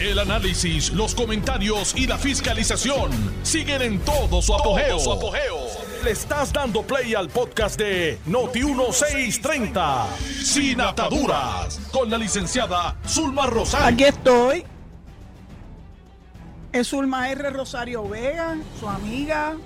El 0.00 0.20
análisis, 0.20 0.92
los 0.92 1.12
comentarios 1.12 1.92
y 1.96 2.06
la 2.06 2.16
fiscalización 2.18 3.10
siguen 3.42 3.82
en 3.82 3.98
todo 3.98 4.40
su 4.40 4.54
apogeo. 4.54 4.96
Le 6.04 6.12
estás 6.12 6.52
dando 6.52 6.82
play 6.82 7.16
al 7.16 7.28
podcast 7.28 7.76
de 7.76 8.16
Noti1630, 8.28 10.06
Sin 10.44 10.80
Ataduras, 10.80 11.80
con 11.90 12.08
la 12.08 12.16
licenciada 12.16 12.96
Zulma 13.08 13.46
Rosario. 13.46 13.88
Aquí 13.88 14.04
estoy. 14.04 14.64
Es 16.70 16.86
Zulma 16.86 17.28
R. 17.30 17.50
Rosario 17.50 18.08
Vega, 18.08 18.56
su 18.78 18.88
amiga, 18.88 19.56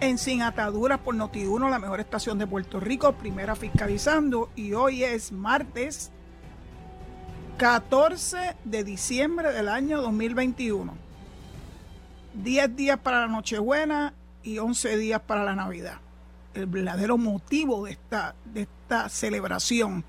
en 0.00 0.18
Sin 0.18 0.42
Ataduras 0.42 0.98
por 0.98 1.14
Noti1, 1.14 1.70
la 1.70 1.78
mejor 1.78 2.00
estación 2.00 2.38
de 2.38 2.46
Puerto 2.46 2.80
Rico, 2.80 3.12
primera 3.12 3.56
fiscalizando. 3.56 4.50
Y 4.56 4.74
hoy 4.74 5.04
es 5.04 5.32
martes 5.32 6.12
14 7.60 8.56
de 8.64 8.84
diciembre 8.84 9.52
del 9.52 9.68
año 9.68 10.00
2021. 10.00 10.94
10 12.32 12.74
días 12.74 12.98
para 12.98 13.20
la 13.20 13.26
Nochebuena 13.26 14.14
y 14.42 14.56
11 14.56 14.96
días 14.96 15.20
para 15.20 15.44
la 15.44 15.54
Navidad. 15.54 15.98
El 16.54 16.64
verdadero 16.64 17.18
motivo 17.18 17.84
de 17.84 17.90
esta, 17.90 18.34
de 18.46 18.62
esta 18.62 19.10
celebración 19.10 20.06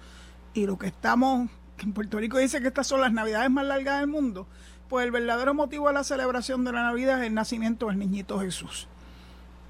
y 0.54 0.66
lo 0.66 0.78
que 0.78 0.88
estamos, 0.88 1.50
en 1.80 1.92
Puerto 1.92 2.20
Rico 2.20 2.38
dice 2.38 2.62
que 2.62 2.70
estas 2.70 2.88
son 2.88 3.02
las 3.02 3.12
Navidades 3.12 3.52
más 3.52 3.66
largas 3.66 4.00
del 4.00 4.08
mundo, 4.08 4.48
pues 4.88 5.04
el 5.04 5.12
verdadero 5.12 5.54
motivo 5.54 5.90
de 5.90 5.96
la 5.96 6.06
celebración 6.06 6.64
de 6.64 6.72
la 6.72 6.84
Navidad 6.84 7.20
es 7.20 7.28
el 7.28 7.34
nacimiento 7.34 7.88
del 7.88 8.00
niñito 8.00 8.40
Jesús. 8.40 8.88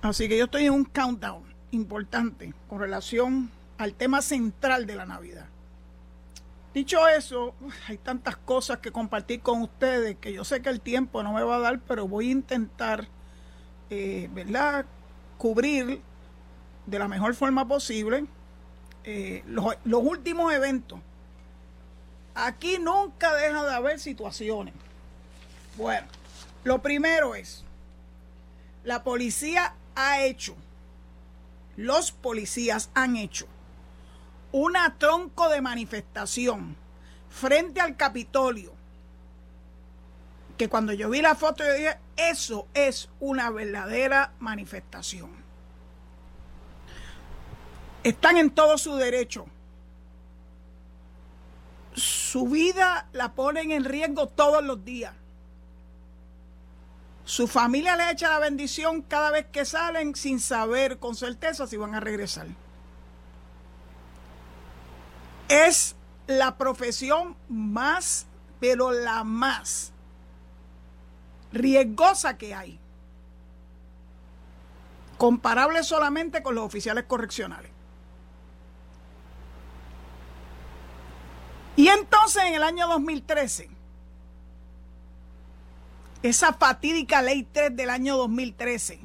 Así 0.04 0.30
que 0.30 0.38
yo 0.38 0.46
estoy 0.46 0.66
en 0.66 0.74
un 0.74 0.86
countdown 0.86 1.42
importante 1.72 2.54
con 2.70 2.80
relación 2.80 3.50
al 3.80 3.96
tema 3.96 4.22
central 4.22 4.86
de 4.86 4.96
la 4.98 5.08
Navidad. 5.08 5.48
Dicho 6.74 7.06
eso, 7.10 7.54
hay 7.88 7.98
tantas 7.98 8.38
cosas 8.38 8.78
que 8.78 8.92
compartir 8.92 9.42
con 9.42 9.62
ustedes 9.62 10.16
que 10.18 10.32
yo 10.32 10.46
sé 10.46 10.62
que 10.62 10.70
el 10.70 10.80
tiempo 10.80 11.22
no 11.22 11.34
me 11.34 11.44
va 11.44 11.58
a 11.58 11.60
dar, 11.60 11.80
pero 11.82 12.08
voy 12.08 12.30
a 12.30 12.32
intentar, 12.32 13.08
eh, 13.90 14.30
¿verdad?, 14.32 14.86
cubrir 15.38 16.02
de 16.86 17.00
la 17.00 17.10
mejor 17.10 17.36
forma 17.36 17.68
posible 17.68 18.26
eh, 19.04 19.44
los, 19.48 19.76
los 19.84 20.02
últimos 20.02 20.54
eventos. 20.54 21.00
Aquí 22.36 22.78
nunca 22.80 23.36
deja 23.36 23.66
de 23.66 23.74
haber 23.74 24.00
situaciones. 24.00 24.74
Bueno, 25.76 26.08
lo 26.64 26.82
primero 26.82 27.36
es, 27.36 27.66
la 28.86 29.04
policía 29.04 29.76
ha 29.96 30.22
hecho, 30.22 30.56
los 31.76 32.14
policías 32.14 32.90
han 32.94 33.18
hecho 33.18 33.46
una 34.52 34.98
tronco 34.98 35.50
de 35.50 35.62
manifestación 35.62 36.76
frente 37.30 37.80
al 37.80 37.96
Capitolio, 37.96 38.74
que 40.58 40.70
cuando 40.70 40.94
yo 40.94 41.10
vi 41.10 41.22
la 41.22 41.36
foto 41.36 41.64
yo 41.64 41.74
dije, 41.74 41.98
eso 42.18 42.68
es 42.74 43.10
una 43.20 43.50
verdadera 43.50 44.34
manifestación. 44.40 45.32
Están 48.04 48.38
en 48.38 48.50
todo 48.52 48.78
su 48.78 48.96
derecho. 48.96 49.46
Su 51.94 52.48
vida 52.48 53.08
la 53.14 53.34
ponen 53.34 53.72
en 53.72 53.86
riesgo 53.86 54.28
todos 54.28 54.64
los 54.64 54.84
días. 54.84 55.14
Su 57.26 57.48
familia 57.48 57.96
le 57.96 58.12
echa 58.12 58.30
la 58.30 58.40
bendición 58.40 59.04
cada 59.04 59.32
vez 59.32 59.46
que 59.52 59.66
salen 59.66 60.16
sin 60.16 60.40
saber 60.40 60.98
con 60.98 61.16
certeza 61.16 61.68
si 61.68 61.78
van 61.78 61.96
a 61.96 62.00
regresar 62.00 62.48
es 65.52 65.96
la 66.28 66.58
profesión 66.58 67.36
más, 67.50 68.26
pero 68.60 68.92
la 68.92 69.24
más 69.24 69.92
riesgosa 71.52 72.38
que 72.38 72.56
hay. 72.56 72.80
Comparable 75.18 75.84
solamente 75.84 76.42
con 76.42 76.56
los 76.56 76.66
oficiales 76.66 77.04
correccionales. 77.04 77.72
Y 81.76 81.88
entonces 81.90 82.44
en 82.44 82.56
el 82.56 82.64
año 82.64 82.88
2013, 82.88 83.70
esa 86.24 86.54
fatídica 86.54 87.22
ley 87.22 87.44
3 87.44 87.76
del 87.76 87.90
año 87.90 88.18
2013 88.18 89.00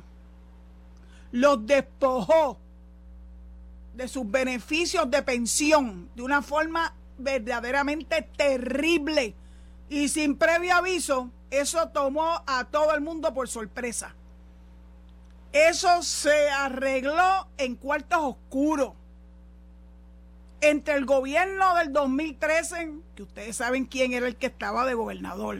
los 1.33 1.67
despojó 1.67 2.59
de 3.97 4.09
sus 4.09 4.31
beneficios 4.31 5.11
de 5.11 5.23
pensión 5.23 6.11
de 6.15 6.23
una 6.23 6.43
forma 6.43 6.95
verdaderamente 7.19 8.23
terrible 8.37 9.35
y 9.89 10.09
sin 10.09 10.37
previo 10.37 10.75
aviso, 10.75 11.31
eso 11.51 11.89
tomó 11.89 12.43
a 12.47 12.65
todo 12.65 12.95
el 12.95 13.01
mundo 13.01 13.33
por 13.33 13.49
sorpresa. 13.49 14.15
Eso 15.53 16.03
se 16.03 16.51
arregló 16.51 17.49
en 17.57 17.77
cuartos 17.77 18.19
oscuros. 18.21 18.93
Entre 20.61 20.95
el 20.95 21.07
gobierno 21.07 21.77
del 21.77 21.93
2013, 21.93 22.93
que 23.15 23.23
ustedes 23.23 23.57
saben 23.57 23.85
quién 23.85 24.13
era 24.13 24.27
el 24.27 24.37
que 24.37 24.47
estaba 24.47 24.85
de 24.85 24.95
gobernador. 24.95 25.59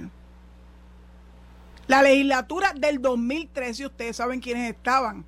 La 1.87 2.03
legislatura 2.03 2.73
del 2.75 3.01
2013, 3.01 3.87
ustedes 3.87 4.17
saben 4.17 4.41
quiénes 4.41 4.75
estaban 4.75 5.25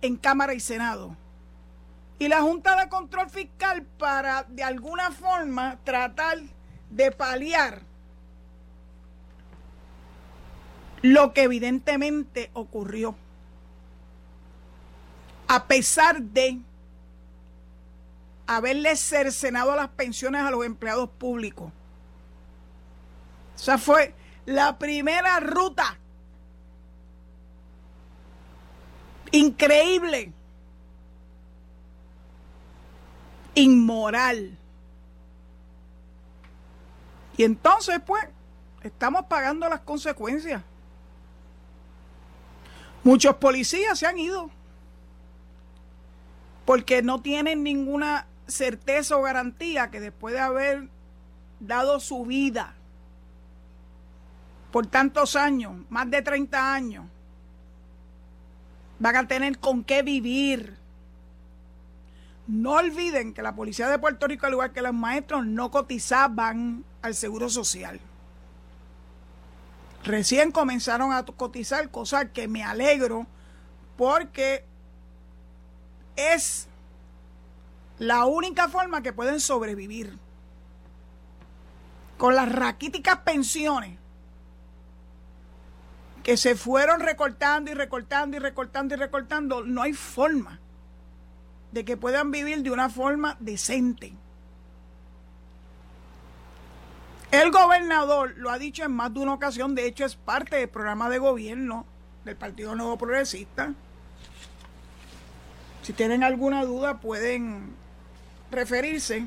en 0.00 0.16
Cámara 0.16 0.54
y 0.54 0.60
Senado 0.60 1.16
y 2.20 2.28
la 2.28 2.42
Junta 2.42 2.76
de 2.76 2.90
Control 2.90 3.30
Fiscal 3.30 3.82
para 3.98 4.42
de 4.42 4.62
alguna 4.62 5.10
forma 5.10 5.78
tratar 5.84 6.38
de 6.90 7.10
paliar 7.12 7.80
lo 11.00 11.32
que 11.32 11.44
evidentemente 11.44 12.50
ocurrió. 12.52 13.16
A 15.48 15.64
pesar 15.64 16.20
de 16.20 16.58
haberle 18.46 18.96
cercenado 18.96 19.74
las 19.74 19.88
pensiones 19.88 20.42
a 20.42 20.50
los 20.50 20.66
empleados 20.66 21.08
públicos. 21.08 21.72
Esa 23.56 23.78
fue 23.78 24.14
la 24.44 24.78
primera 24.78 25.40
ruta. 25.40 25.96
Increíble 29.32 30.34
inmoral. 33.54 34.56
Y 37.36 37.44
entonces, 37.44 38.00
pues, 38.06 38.24
estamos 38.82 39.24
pagando 39.26 39.68
las 39.68 39.80
consecuencias. 39.80 40.62
Muchos 43.02 43.36
policías 43.36 43.98
se 43.98 44.06
han 44.06 44.18
ido 44.18 44.50
porque 46.66 47.02
no 47.02 47.22
tienen 47.22 47.62
ninguna 47.62 48.26
certeza 48.46 49.16
o 49.16 49.22
garantía 49.22 49.90
que 49.90 50.00
después 50.00 50.34
de 50.34 50.40
haber 50.40 50.88
dado 51.60 51.98
su 51.98 52.24
vida 52.26 52.74
por 54.70 54.86
tantos 54.86 55.34
años, 55.34 55.74
más 55.88 56.10
de 56.10 56.22
30 56.22 56.74
años, 56.74 57.06
van 58.98 59.16
a 59.16 59.26
tener 59.26 59.58
con 59.58 59.82
qué 59.82 60.02
vivir 60.02 60.76
no 62.50 62.72
olviden 62.72 63.32
que 63.32 63.42
la 63.42 63.54
policía 63.54 63.88
de 63.88 63.98
Puerto 63.98 64.26
Rico, 64.26 64.46
al 64.46 64.52
igual 64.52 64.72
que 64.72 64.82
los 64.82 64.92
maestros, 64.92 65.46
no 65.46 65.70
cotizaban 65.70 66.84
al 67.00 67.14
seguro 67.14 67.48
social. 67.48 68.00
Recién 70.02 70.50
comenzaron 70.50 71.12
a 71.12 71.24
cotizar, 71.24 71.90
cosa 71.90 72.32
que 72.32 72.48
me 72.48 72.64
alegro 72.64 73.26
porque 73.96 74.64
es 76.16 76.66
la 77.98 78.24
única 78.24 78.68
forma 78.68 79.02
que 79.02 79.12
pueden 79.12 79.38
sobrevivir. 79.38 80.18
Con 82.18 82.34
las 82.34 82.50
raquíticas 82.50 83.18
pensiones 83.18 83.96
que 86.24 86.36
se 86.36 86.56
fueron 86.56 87.00
recortando 87.00 87.70
y 87.70 87.74
recortando 87.74 88.36
y 88.36 88.40
recortando 88.40 88.94
y 88.94 88.98
recortando, 88.98 89.62
no 89.62 89.82
hay 89.82 89.92
forma 89.92 90.58
de 91.72 91.84
que 91.84 91.96
puedan 91.96 92.30
vivir 92.30 92.62
de 92.62 92.70
una 92.70 92.88
forma 92.88 93.36
decente. 93.40 94.12
El 97.30 97.52
gobernador 97.52 98.34
lo 98.36 98.50
ha 98.50 98.58
dicho 98.58 98.82
en 98.82 98.90
más 98.90 99.14
de 99.14 99.20
una 99.20 99.34
ocasión, 99.34 99.76
de 99.76 99.86
hecho 99.86 100.04
es 100.04 100.16
parte 100.16 100.56
del 100.56 100.68
programa 100.68 101.08
de 101.08 101.18
gobierno 101.18 101.86
del 102.24 102.36
Partido 102.36 102.74
Nuevo 102.74 102.98
Progresista. 102.98 103.72
Si 105.82 105.92
tienen 105.92 106.24
alguna 106.24 106.64
duda 106.64 106.98
pueden 106.98 107.74
referirse. 108.50 109.26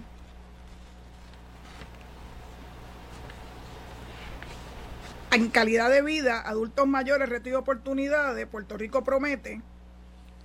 En 5.31 5.49
calidad 5.49 5.89
de 5.89 6.03
vida, 6.03 6.41
adultos 6.41 6.85
mayores, 6.85 7.27
retiro 7.27 7.55
de 7.57 7.61
oportunidades, 7.61 8.45
Puerto 8.47 8.77
Rico 8.77 9.03
promete 9.03 9.61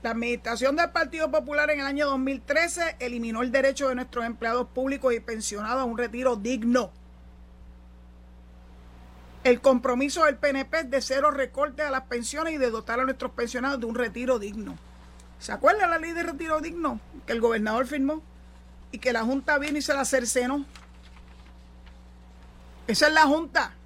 la 0.02 0.10
administración 0.10 0.76
del 0.76 0.90
Partido 0.90 1.30
Popular 1.30 1.70
en 1.70 1.80
el 1.80 1.86
año 1.86 2.06
2013 2.06 2.96
eliminó 3.00 3.42
el 3.42 3.50
derecho 3.50 3.88
de 3.88 3.96
nuestros 3.96 4.24
empleados 4.24 4.68
públicos 4.68 5.12
y 5.12 5.20
pensionados 5.20 5.82
a 5.82 5.84
un 5.84 5.98
retiro 5.98 6.36
digno. 6.36 6.92
El 9.42 9.60
compromiso 9.60 10.24
del 10.24 10.36
PNP 10.36 10.80
es 10.80 10.90
de 10.90 11.00
cero 11.00 11.30
recortes 11.30 11.86
a 11.86 11.90
las 11.90 12.02
pensiones 12.02 12.54
y 12.54 12.58
de 12.58 12.70
dotar 12.70 13.00
a 13.00 13.04
nuestros 13.04 13.32
pensionados 13.32 13.80
de 13.80 13.86
un 13.86 13.94
retiro 13.94 14.38
digno. 14.38 14.78
¿Se 15.40 15.52
acuerda 15.52 15.86
la 15.86 15.98
ley 15.98 16.12
de 16.12 16.22
retiro 16.22 16.60
digno 16.60 17.00
que 17.26 17.32
el 17.32 17.40
gobernador 17.40 17.86
firmó 17.86 18.22
y 18.92 18.98
que 18.98 19.12
la 19.12 19.24
Junta 19.24 19.58
viene 19.58 19.80
y 19.80 19.82
se 19.82 19.94
la 19.94 20.04
cercenó? 20.04 20.64
Esa 22.86 23.08
es 23.08 23.12
la 23.12 23.22
Junta. 23.22 23.77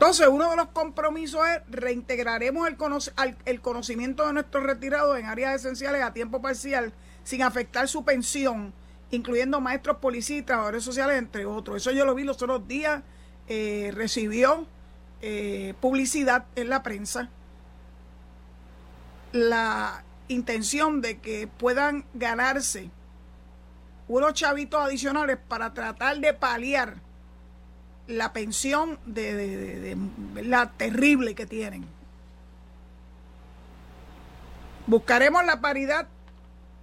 Entonces, 0.00 0.28
uno 0.28 0.48
de 0.48 0.56
los 0.56 0.68
compromisos 0.68 1.46
es 1.46 1.60
reintegraremos 1.68 2.66
el, 3.44 3.60
conocimiento 3.60 4.26
de 4.26 4.32
nuestros 4.32 4.64
retirados 4.64 5.18
en 5.18 5.26
áreas 5.26 5.56
esenciales 5.56 6.02
a 6.02 6.14
tiempo 6.14 6.40
parcial 6.40 6.94
sin 7.22 7.42
afectar 7.42 7.86
su 7.86 8.02
pensión, 8.02 8.72
incluyendo 9.10 9.60
maestros, 9.60 9.98
policías 9.98 10.46
trabajadores 10.46 10.84
sociales, 10.84 11.18
entre 11.18 11.44
otros. 11.44 11.76
Eso 11.76 11.90
yo 11.90 12.06
lo 12.06 12.14
vi 12.14 12.24
los 12.24 12.40
otros 12.40 12.66
días, 12.66 13.02
eh, 13.46 13.92
recibió 13.94 14.66
eh, 15.20 15.74
publicidad 15.82 16.46
en 16.56 16.70
la 16.70 16.82
prensa. 16.82 17.28
La 19.32 20.02
intención 20.28 21.02
de 21.02 21.18
que 21.18 21.46
puedan 21.46 22.06
ganarse 22.14 22.88
unos 24.08 24.32
chavitos 24.32 24.80
adicionales 24.80 25.36
para 25.46 25.74
tratar 25.74 26.20
de 26.20 26.32
paliar 26.32 27.02
la 28.06 28.32
pensión 28.32 28.98
de, 29.06 29.96
la 30.42 30.70
terrible 30.72 31.34
que 31.34 31.46
tienen. 31.46 31.86
Buscaremos 34.86 35.44
la 35.44 35.60
paridad 35.60 36.08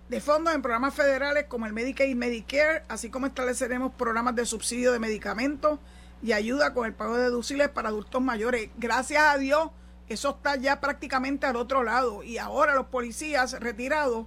de 0.10 0.22
fondos 0.22 0.56
en 0.56 0.62
programas 0.62 0.94
federales 0.94 1.46
como 1.48 1.66
el 1.66 1.74
Medicaid 1.74 2.10
y 2.10 2.16
Medicare, 2.16 2.84
así 2.88 3.10
como 3.10 3.28
estableceremos 3.28 3.92
programas 3.94 4.36
de 4.36 4.46
subsidio 4.46 4.94
de 4.94 5.00
medicamentos 5.00 5.80
y 6.24 6.31
ayuda 6.31 6.74
con 6.74 6.86
el 6.86 6.94
pago 6.94 7.18
de 7.18 7.24
deducibles 7.24 7.69
para 7.69 7.90
adultos 7.90 8.22
mayores. 8.22 8.69
Gracias 8.78 9.22
a 9.24 9.38
Dios, 9.38 9.72
eso 10.08 10.30
está 10.30 10.56
ya 10.56 10.80
prácticamente 10.80 11.46
al 11.46 11.58
otro 11.58 11.84
lado 11.84 12.24
y 12.24 12.38
ahora 12.38 12.75
los 12.75 12.88
policías 12.88 13.60
retirados 13.60 14.25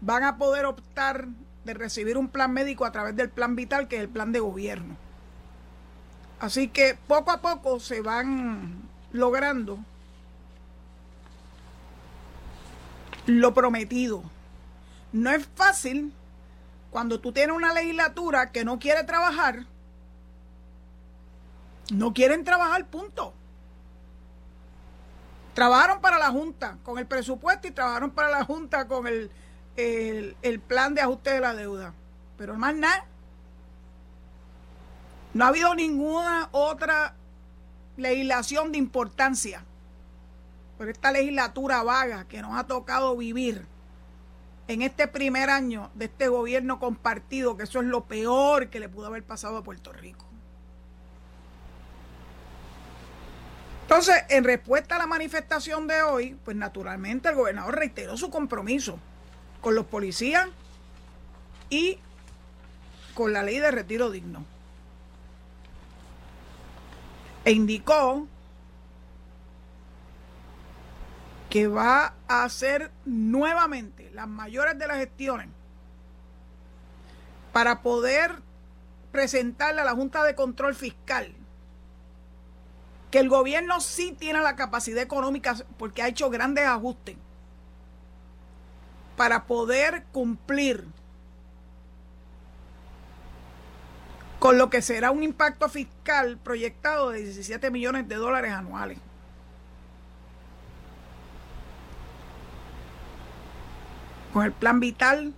van 0.00 0.24
a 0.24 0.36
poder 0.36 0.64
optar 0.64 1.28
de 1.64 1.74
recibir 1.74 2.18
un 2.18 2.28
plan 2.28 2.52
médico 2.52 2.84
a 2.84 2.92
través 2.92 3.14
del 3.14 3.30
plan 3.30 3.54
vital, 3.54 3.86
que 3.86 3.96
es 3.96 4.02
el 4.02 4.08
plan 4.08 4.32
de 4.32 4.40
gobierno. 4.40 4.96
Así 6.40 6.68
que 6.68 6.98
poco 7.06 7.30
a 7.30 7.40
poco 7.40 7.78
se 7.80 8.00
van 8.00 8.88
logrando 9.12 9.78
lo 13.26 13.54
prometido. 13.54 14.22
No 15.12 15.30
es 15.30 15.46
fácil 15.54 16.12
cuando 16.90 17.20
tú 17.20 17.32
tienes 17.32 17.54
una 17.54 17.72
legislatura 17.72 18.50
que 18.52 18.64
no 18.64 18.78
quiere 18.78 19.04
trabajar. 19.04 19.66
No 21.92 22.14
quieren 22.14 22.44
trabajar, 22.44 22.86
punto. 22.86 23.34
Trabajaron 25.54 26.00
para 26.00 26.18
la 26.18 26.30
Junta 26.30 26.78
con 26.84 26.98
el 26.98 27.06
presupuesto 27.06 27.68
y 27.68 27.72
trabajaron 27.72 28.12
para 28.12 28.30
la 28.30 28.44
Junta 28.44 28.86
con 28.86 29.06
el, 29.06 29.30
el, 29.76 30.60
plan 30.60 30.94
de 30.94 31.02
ajuste 31.02 31.34
de 31.34 31.40
la 31.40 31.54
deuda. 31.54 31.92
Pero 32.38 32.54
más 32.56 32.74
nada. 32.74 33.04
No 35.32 35.44
ha 35.44 35.48
habido 35.48 35.74
ninguna 35.74 36.48
otra 36.52 37.14
legislación 37.96 38.72
de 38.72 38.78
importancia 38.78 39.64
por 40.76 40.88
esta 40.88 41.12
legislatura 41.12 41.82
vaga 41.82 42.26
que 42.26 42.42
nos 42.42 42.58
ha 42.58 42.66
tocado 42.66 43.16
vivir 43.16 43.66
en 44.66 44.82
este 44.82 45.08
primer 45.08 45.50
año 45.50 45.90
de 45.94 46.06
este 46.06 46.28
gobierno 46.28 46.78
compartido, 46.78 47.56
que 47.56 47.64
eso 47.64 47.80
es 47.80 47.86
lo 47.86 48.04
peor 48.04 48.68
que 48.68 48.80
le 48.80 48.88
pudo 48.88 49.06
haber 49.06 49.22
pasado 49.22 49.58
a 49.58 49.62
Puerto 49.62 49.92
Rico. 49.92 50.24
Entonces, 53.82 54.14
en 54.28 54.44
respuesta 54.44 54.94
a 54.94 54.98
la 54.98 55.06
manifestación 55.06 55.88
de 55.88 56.02
hoy, 56.02 56.38
pues 56.44 56.56
naturalmente 56.56 57.28
el 57.28 57.34
gobernador 57.34 57.76
reiteró 57.76 58.16
su 58.16 58.30
compromiso 58.30 58.98
con 59.60 59.74
los 59.74 59.86
policías 59.86 60.48
y 61.68 61.98
con 63.14 63.32
la 63.32 63.42
ley 63.42 63.58
de 63.58 63.72
retiro 63.72 64.10
digno. 64.10 64.44
E 67.50 67.52
indicó 67.52 68.28
que 71.48 71.66
va 71.66 72.14
a 72.28 72.44
hacer 72.44 72.92
nuevamente 73.04 74.08
las 74.12 74.28
mayores 74.28 74.78
de 74.78 74.86
las 74.86 74.98
gestiones 74.98 75.48
para 77.52 77.82
poder 77.82 78.36
presentarle 79.10 79.80
a 79.80 79.84
la 79.84 79.96
Junta 79.96 80.22
de 80.22 80.36
Control 80.36 80.76
Fiscal 80.76 81.34
que 83.10 83.18
el 83.18 83.28
gobierno 83.28 83.80
sí 83.80 84.14
tiene 84.16 84.40
la 84.42 84.54
capacidad 84.54 85.02
económica 85.02 85.56
porque 85.76 86.02
ha 86.02 86.06
hecho 86.06 86.30
grandes 86.30 86.66
ajustes 86.66 87.16
para 89.16 89.46
poder 89.46 90.04
cumplir 90.12 90.86
con 94.40 94.56
lo 94.56 94.70
que 94.70 94.80
será 94.82 95.10
un 95.10 95.22
impacto 95.22 95.68
fiscal 95.68 96.38
proyectado 96.38 97.10
de 97.10 97.22
17 97.22 97.70
millones 97.70 98.08
de 98.08 98.16
dólares 98.16 98.52
anuales. 98.52 98.98
Con 104.32 104.44
el 104.44 104.52
plan 104.52 104.80
vital 104.80 105.34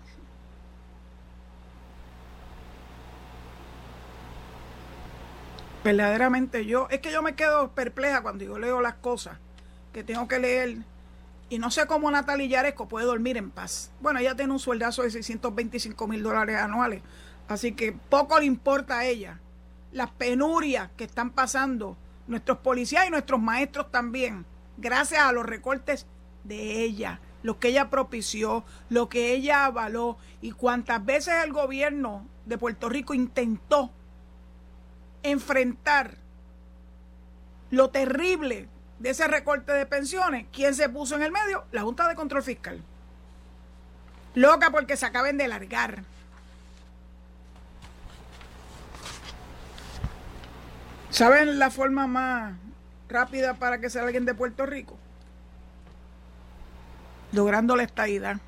verdaderamente 5.82 6.64
yo, 6.64 6.86
es 6.90 7.00
que 7.00 7.10
yo 7.10 7.22
me 7.22 7.34
quedo 7.34 7.72
perpleja 7.72 8.22
cuando 8.22 8.44
yo 8.44 8.56
leo 8.56 8.80
las 8.80 8.94
cosas 8.94 9.38
que 9.92 10.04
tengo 10.04 10.28
que 10.28 10.38
leer 10.38 10.76
y 11.48 11.58
no 11.58 11.72
sé 11.72 11.86
cómo 11.86 12.08
Natalia 12.10 12.46
Yaresco 12.46 12.86
puede 12.86 13.04
dormir 13.04 13.36
en 13.36 13.50
paz. 13.50 13.90
Bueno, 14.00 14.20
ella 14.20 14.36
tiene 14.36 14.52
un 14.52 14.60
sueldazo 14.60 15.02
de 15.02 15.10
625 15.10 16.06
mil 16.06 16.22
dólares 16.22 16.56
anuales, 16.56 17.02
así 17.52 17.72
que 17.72 17.92
poco 17.92 18.38
le 18.38 18.46
importa 18.46 18.98
a 18.98 19.04
ella 19.04 19.40
las 19.92 20.10
penurias 20.10 20.90
que 20.96 21.04
están 21.04 21.30
pasando 21.30 21.96
nuestros 22.26 22.58
policías 22.58 23.06
y 23.06 23.10
nuestros 23.10 23.40
maestros 23.40 23.90
también, 23.90 24.46
gracias 24.78 25.22
a 25.22 25.32
los 25.32 25.44
recortes 25.44 26.06
de 26.44 26.82
ella, 26.82 27.20
lo 27.42 27.58
que 27.58 27.68
ella 27.68 27.90
propició, 27.90 28.64
lo 28.88 29.08
que 29.08 29.32
ella 29.32 29.66
avaló 29.66 30.16
y 30.40 30.52
cuántas 30.52 31.04
veces 31.04 31.34
el 31.44 31.52
gobierno 31.52 32.26
de 32.46 32.58
Puerto 32.58 32.88
Rico 32.88 33.14
intentó 33.14 33.90
enfrentar 35.22 36.16
lo 37.70 37.90
terrible 37.90 38.68
de 38.98 39.10
ese 39.10 39.26
recorte 39.26 39.72
de 39.72 39.86
pensiones, 39.86 40.46
¿quién 40.52 40.74
se 40.74 40.88
puso 40.88 41.16
en 41.16 41.22
el 41.22 41.32
medio? 41.32 41.64
La 41.72 41.82
Junta 41.82 42.06
de 42.06 42.14
Control 42.14 42.42
Fiscal. 42.42 42.82
Loca 44.34 44.70
porque 44.70 44.96
se 44.96 45.06
acaben 45.06 45.36
de 45.36 45.48
largar. 45.48 46.04
¿Saben 51.12 51.58
la 51.58 51.70
forma 51.70 52.06
más 52.06 52.54
rápida 53.06 53.52
para 53.52 53.78
que 53.78 53.90
sea 53.90 54.02
alguien 54.02 54.24
de 54.24 54.34
Puerto 54.34 54.64
Rico? 54.64 54.96
Logrando 57.32 57.76
la 57.76 57.82
estadidad. 57.82 58.38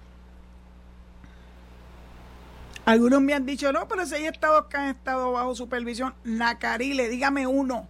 Algunos 2.87 3.21
me 3.21 3.35
han 3.35 3.44
dicho, 3.44 3.71
no, 3.71 3.87
pero 3.87 4.06
si 4.06 4.14
hay 4.14 4.25
estados 4.25 4.64
que 4.66 4.78
han 4.78 4.88
estado 4.88 5.33
bajo 5.33 5.54
supervisión, 5.54 6.14
Nacarile, 6.25 7.11
dígame 7.11 7.47
uno. 7.47 7.87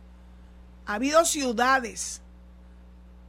Ha 0.87 0.95
habido 0.95 1.25
ciudades 1.25 2.21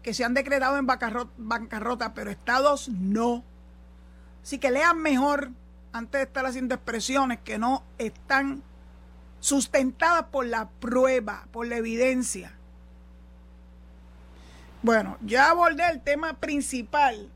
que 0.02 0.16
se 0.16 0.24
han 0.24 0.34
decretado 0.34 0.80
en 0.80 0.88
bancarrota, 0.88 2.16
pero 2.16 2.32
estados 2.32 2.90
no. 2.90 3.44
Así 4.42 4.58
que 4.58 4.72
lean 4.72 5.00
mejor 5.00 5.52
antes 5.94 6.22
de 6.22 6.24
estar 6.24 6.44
haciendo 6.48 6.74
expresiones 6.74 7.40
que 7.42 7.60
no 7.60 7.84
están 8.00 8.64
sustentadas 9.39 10.25
por 10.25 10.46
la 10.46 10.70
prueba, 10.70 11.48
por 11.51 11.68
la 11.68 11.77
evidencia. 11.77 12.54
Bueno, 14.82 15.18
ya 15.22 15.50
abordé 15.50 15.88
el 15.89 16.01
tema 16.01 16.34
principal 16.34 17.30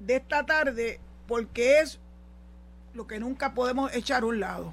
de 0.00 0.16
esta 0.16 0.46
tarde 0.46 1.00
porque 1.26 1.80
es 1.80 1.98
lo 2.94 3.06
que 3.06 3.18
nunca 3.18 3.54
podemos 3.54 3.92
echar 3.94 4.22
a 4.22 4.26
un 4.26 4.40
lado. 4.40 4.72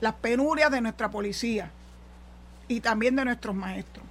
Las 0.00 0.14
penurias 0.14 0.70
de 0.70 0.80
nuestra 0.80 1.10
policía 1.10 1.70
y 2.68 2.80
también 2.80 3.16
de 3.16 3.24
nuestros 3.24 3.54
maestros. 3.54 4.04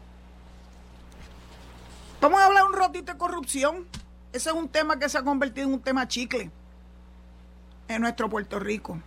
Vamos 2.19 2.41
a 2.41 2.45
hablar 2.45 2.65
un 2.65 2.73
ratito 2.73 3.13
de 3.13 3.17
corrupción. 3.17 3.85
Ese 4.33 4.49
es 4.49 4.55
un 4.55 4.67
tema 4.67 4.97
que 4.99 5.07
se 5.07 5.17
ha 5.17 5.23
convertido 5.23 5.67
en 5.67 5.73
un 5.75 5.81
tema 5.81 6.07
chicle 6.07 6.49
en 7.87 8.01
nuestro 8.01 8.29
Puerto 8.29 8.59
Rico. 8.59 8.99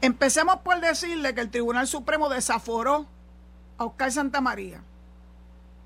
Empecemos 0.00 0.58
por 0.58 0.80
decirle 0.80 1.34
que 1.34 1.40
el 1.40 1.50
Tribunal 1.50 1.86
Supremo 1.86 2.28
desaforó 2.28 3.06
a 3.78 3.84
Oscar 3.84 4.12
Santamaría. 4.12 4.82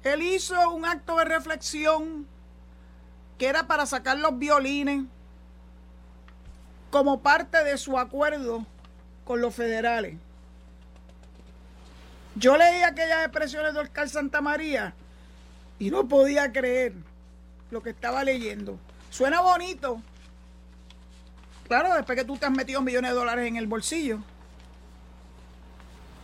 Él 0.03 0.23
hizo 0.23 0.71
un 0.71 0.85
acto 0.85 1.17
de 1.17 1.25
reflexión 1.25 2.27
que 3.39 3.47
era 3.47 3.67
para 3.67 3.87
sacar 3.87 4.19
los 4.19 4.39
violines 4.39 5.05
como 6.91 7.21
parte 7.21 7.63
de 7.65 7.79
su 7.79 7.99
acuerdo 7.99 8.67
con 9.25 9.41
los 9.41 9.55
federales. 9.55 10.17
Yo 12.35 12.57
leí 12.57 12.83
aquellas 12.83 13.25
expresiones 13.25 13.75
de 13.75 13.81
Oscar 13.81 14.09
Santa 14.09 14.41
María 14.41 14.95
y 15.79 15.91
no 15.91 16.09
podía 16.09 16.53
creer 16.53 16.95
lo 17.71 17.83
que 17.83 17.91
estaba 17.91 18.25
leyendo. 18.25 18.79
Suena 19.11 19.41
bonito. 19.41 20.03
Claro, 21.71 21.95
después 21.95 22.19
que 22.19 22.25
tú 22.25 22.37
te 22.37 22.47
has 22.47 22.51
metido 22.51 22.83
millones 22.83 23.13
de 23.13 23.17
dólares 23.17 23.47
en 23.47 23.55
el 23.55 23.69
bolsillo. 23.69 24.19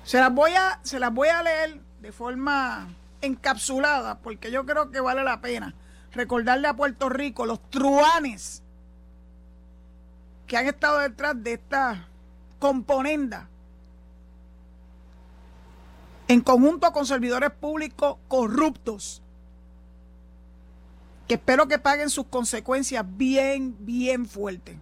Se 0.02 0.18
las 0.18 0.34
voy 0.34 0.50
a, 0.54 0.80
se 0.82 0.98
las 0.98 1.14
voy 1.14 1.28
a 1.28 1.40
leer 1.40 1.80
de 2.00 2.10
forma 2.10 2.88
encapsulada 3.20 4.18
porque 4.18 4.50
yo 4.50 4.66
creo 4.66 4.90
que 4.90 4.98
vale 4.98 5.22
la 5.22 5.40
pena 5.40 5.72
recordarle 6.10 6.66
a 6.66 6.74
Puerto 6.74 7.08
Rico 7.08 7.46
los 7.46 7.60
truanes 7.70 8.64
que 10.48 10.56
han 10.56 10.66
estado 10.66 10.98
detrás 10.98 11.40
de 11.40 11.52
esta 11.52 12.08
componenda 12.58 13.48
en 16.26 16.40
conjunto 16.40 16.90
con 16.90 17.06
servidores 17.06 17.52
públicos 17.52 18.16
corruptos 18.26 19.22
que 21.28 21.34
espero 21.34 21.68
que 21.68 21.78
paguen 21.78 22.10
sus 22.10 22.26
consecuencias 22.26 23.04
bien, 23.06 23.76
bien 23.78 24.26
fuertes. 24.26 24.76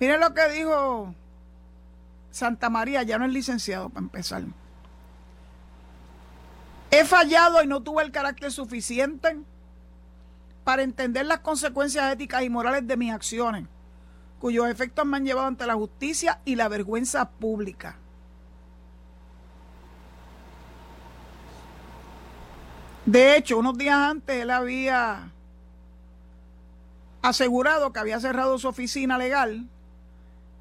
Miren 0.00 0.20
lo 0.20 0.32
que 0.32 0.48
dijo 0.48 1.14
Santa 2.30 2.70
María, 2.70 3.02
ya 3.02 3.18
no 3.18 3.24
es 3.24 3.32
licenciado 3.32 3.88
para 3.88 4.04
empezar. 4.04 4.42
He 6.90 7.04
fallado 7.04 7.62
y 7.62 7.66
no 7.66 7.82
tuve 7.82 8.02
el 8.02 8.12
carácter 8.12 8.50
suficiente 8.52 9.38
para 10.64 10.82
entender 10.82 11.26
las 11.26 11.40
consecuencias 11.40 12.12
éticas 12.12 12.42
y 12.42 12.50
morales 12.50 12.86
de 12.86 12.96
mis 12.96 13.12
acciones, 13.12 13.66
cuyos 14.40 14.68
efectos 14.68 15.04
me 15.04 15.16
han 15.16 15.24
llevado 15.24 15.48
ante 15.48 15.66
la 15.66 15.74
justicia 15.74 16.40
y 16.44 16.54
la 16.54 16.68
vergüenza 16.68 17.28
pública. 17.30 17.96
De 23.04 23.36
hecho, 23.36 23.58
unos 23.58 23.76
días 23.78 23.96
antes 23.96 24.42
él 24.42 24.50
había 24.50 25.32
asegurado 27.22 27.92
que 27.92 28.00
había 28.00 28.20
cerrado 28.20 28.58
su 28.58 28.68
oficina 28.68 29.18
legal 29.18 29.66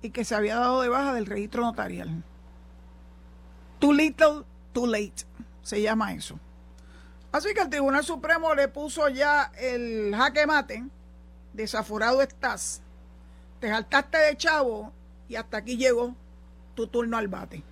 y 0.02 0.10
que 0.12 0.26
se 0.26 0.36
había 0.36 0.58
dado 0.58 0.82
de 0.82 0.90
baja 0.90 1.14
del 1.14 1.26
registro 1.26 1.62
notarial. 1.62 2.24
Too 3.80 3.94
little, 3.94 4.44
too 4.74 4.88
late, 4.88 5.26
se 5.62 5.82
llama 5.82 6.14
eso. 6.14 6.40
Así 7.32 7.54
que 7.54 7.62
el 7.62 7.70
Tribunal 7.70 8.04
Supremo 8.04 8.56
le 8.56 8.68
puso 8.68 9.10
ya 9.10 9.52
el 9.60 10.14
jaque 10.16 10.48
mate, 10.48 10.84
desaforado 11.54 12.22
estás, 12.22 12.82
te 13.60 13.70
saltaste 13.70 14.18
de 14.18 14.38
chavo 14.38 14.92
y 15.28 15.36
hasta 15.36 15.58
aquí 15.58 15.78
llegó 15.78 16.16
tu 16.76 16.88
turno 16.88 17.18
al 17.18 17.28
bate. 17.28 17.64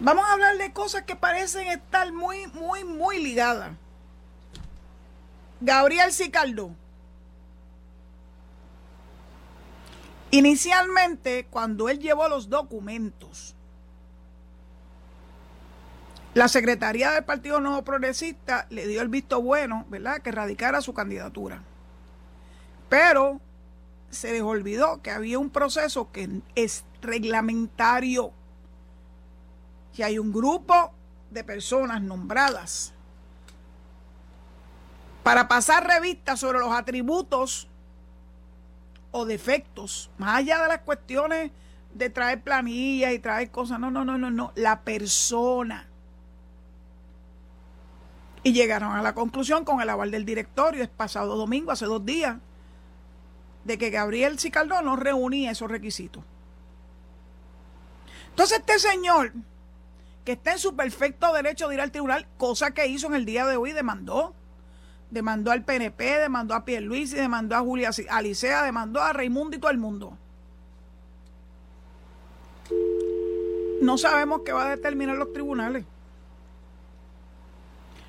Vamos 0.00 0.24
a 0.26 0.32
hablar 0.32 0.56
de 0.58 0.72
cosas 0.72 1.02
que 1.02 1.16
parecen 1.16 1.66
estar 1.66 2.12
muy, 2.12 2.46
muy, 2.48 2.84
muy 2.84 3.22
ligadas. 3.22 3.72
Gabriel 5.60 6.12
Sicaldo. 6.12 6.70
Inicialmente, 10.30 11.46
cuando 11.50 11.88
él 11.88 12.00
llevó 12.00 12.28
los 12.28 12.50
documentos, 12.50 13.54
la 16.34 16.48
Secretaría 16.48 17.12
del 17.12 17.24
Partido 17.24 17.60
Nuevo 17.60 17.82
Progresista 17.82 18.66
le 18.70 18.86
dio 18.86 19.00
el 19.00 19.08
visto 19.08 19.40
bueno, 19.40 19.86
¿verdad?, 19.88 20.20
que 20.20 20.30
radicara 20.30 20.82
su 20.82 20.92
candidatura. 20.92 21.62
Pero 22.88 23.40
se 24.10 24.32
les 24.32 24.42
olvidó 24.42 25.02
que 25.02 25.10
había 25.10 25.38
un 25.38 25.50
proceso 25.50 26.10
que 26.12 26.42
es 26.54 26.84
reglamentario 27.00 28.32
que 29.94 30.04
hay 30.04 30.18
un 30.18 30.32
grupo 30.32 30.92
de 31.30 31.42
personas 31.42 32.00
nombradas 32.00 32.92
para 35.24 35.48
pasar 35.48 35.86
revistas 35.86 36.38
sobre 36.40 36.60
los 36.60 36.72
atributos 36.72 37.68
o 39.10 39.24
defectos, 39.24 40.10
más 40.18 40.36
allá 40.36 40.62
de 40.62 40.68
las 40.68 40.80
cuestiones 40.80 41.50
de 41.94 42.10
traer 42.10 42.42
planillas 42.42 43.12
y 43.12 43.18
traer 43.18 43.50
cosas, 43.50 43.80
no, 43.80 43.90
no, 43.90 44.04
no, 44.04 44.18
no, 44.18 44.30
no, 44.30 44.52
la 44.54 44.82
persona. 44.82 45.88
Y 48.42 48.52
llegaron 48.52 48.92
a 48.92 49.02
la 49.02 49.14
conclusión 49.14 49.64
con 49.64 49.80
el 49.80 49.88
aval 49.88 50.10
del 50.10 50.24
directorio, 50.24 50.82
es 50.82 50.88
pasado 50.88 51.36
domingo, 51.36 51.72
hace 51.72 51.86
dos 51.86 52.04
días, 52.04 52.36
de 53.64 53.78
que 53.78 53.90
Gabriel 53.90 54.38
Cicaldón 54.38 54.84
no 54.84 54.96
reunía 54.96 55.50
esos 55.50 55.70
requisitos. 55.70 56.22
Entonces 58.30 58.58
este 58.58 58.78
señor 58.78 59.32
que 60.24 60.32
está 60.32 60.52
en 60.52 60.58
su 60.58 60.76
perfecto 60.76 61.32
derecho 61.32 61.68
de 61.68 61.74
ir 61.74 61.80
al 61.80 61.90
tribunal, 61.90 62.26
cosa 62.36 62.72
que 62.72 62.86
hizo 62.86 63.06
en 63.06 63.14
el 63.14 63.24
día 63.24 63.46
de 63.46 63.56
hoy, 63.56 63.72
demandó. 63.72 64.34
Demandó 65.10 65.50
al 65.50 65.64
PNP, 65.64 66.18
demandó 66.18 66.54
a 66.54 66.64
Pierluisi, 66.64 67.16
demandó 67.16 67.56
a 67.56 67.60
Julia 67.60 67.90
Alicea, 68.10 68.62
demandó 68.62 69.02
a 69.02 69.12
Raimundo 69.12 69.56
y 69.56 69.60
todo 69.60 69.70
el 69.70 69.78
mundo. 69.78 70.16
No 73.80 73.96
sabemos 73.96 74.42
qué 74.44 74.52
va 74.52 74.66
a 74.66 74.76
determinar 74.76 75.16
los 75.16 75.32
tribunales. 75.32 75.84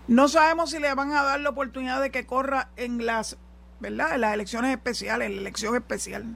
No 0.08 0.28
sabemos 0.28 0.72
si 0.72 0.80
le 0.80 0.94
van 0.94 1.14
a 1.14 1.24
dar 1.24 1.40
la 1.40 1.52
oportunidad 1.52 2.02
de 2.02 2.10
que 2.10 2.26
corra 2.26 2.70
en 2.76 3.06
las, 3.06 3.38
¿verdad? 3.80 4.16
En 4.16 4.22
las 4.22 4.34
elecciones 4.34 4.72
especiales, 4.72 5.28
en 5.28 5.36
la 5.36 5.42
elección 5.42 5.76
especial. 5.76 6.36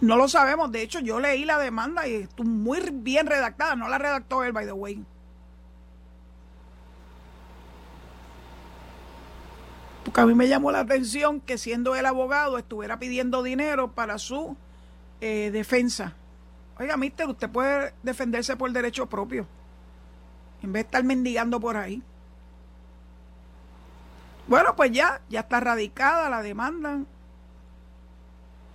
No 0.00 0.16
lo 0.16 0.28
sabemos. 0.28 0.72
De 0.72 0.82
hecho, 0.82 0.98
yo 1.00 1.20
leí 1.20 1.44
la 1.44 1.58
demanda 1.58 2.06
y 2.06 2.14
estuvo 2.16 2.48
muy 2.48 2.80
bien 2.92 3.26
redactada. 3.26 3.76
No 3.76 3.88
la 3.88 3.98
redactó 3.98 4.42
él, 4.42 4.52
by 4.52 4.66
the 4.66 4.72
way. 4.72 5.02
Porque 10.04 10.20
a 10.20 10.26
mí 10.26 10.34
me 10.34 10.48
llamó 10.48 10.70
la 10.70 10.80
atención 10.80 11.40
que 11.40 11.56
siendo 11.56 11.94
el 11.94 12.04
abogado 12.06 12.58
estuviera 12.58 12.98
pidiendo 12.98 13.42
dinero 13.42 13.92
para 13.92 14.18
su 14.18 14.56
eh, 15.20 15.50
defensa. 15.50 16.14
Oiga, 16.78 16.96
mister, 16.96 17.26
usted 17.26 17.48
puede 17.48 17.94
defenderse 18.02 18.56
por 18.56 18.70
derecho 18.72 19.06
propio. 19.06 19.46
En 20.62 20.72
vez 20.72 20.84
de 20.84 20.86
estar 20.86 21.04
mendigando 21.04 21.58
por 21.58 21.76
ahí. 21.76 22.02
Bueno, 24.46 24.76
pues 24.76 24.92
ya, 24.92 25.22
ya 25.30 25.40
está 25.40 25.60
radicada 25.60 26.28
la 26.28 26.42
demanda. 26.42 27.00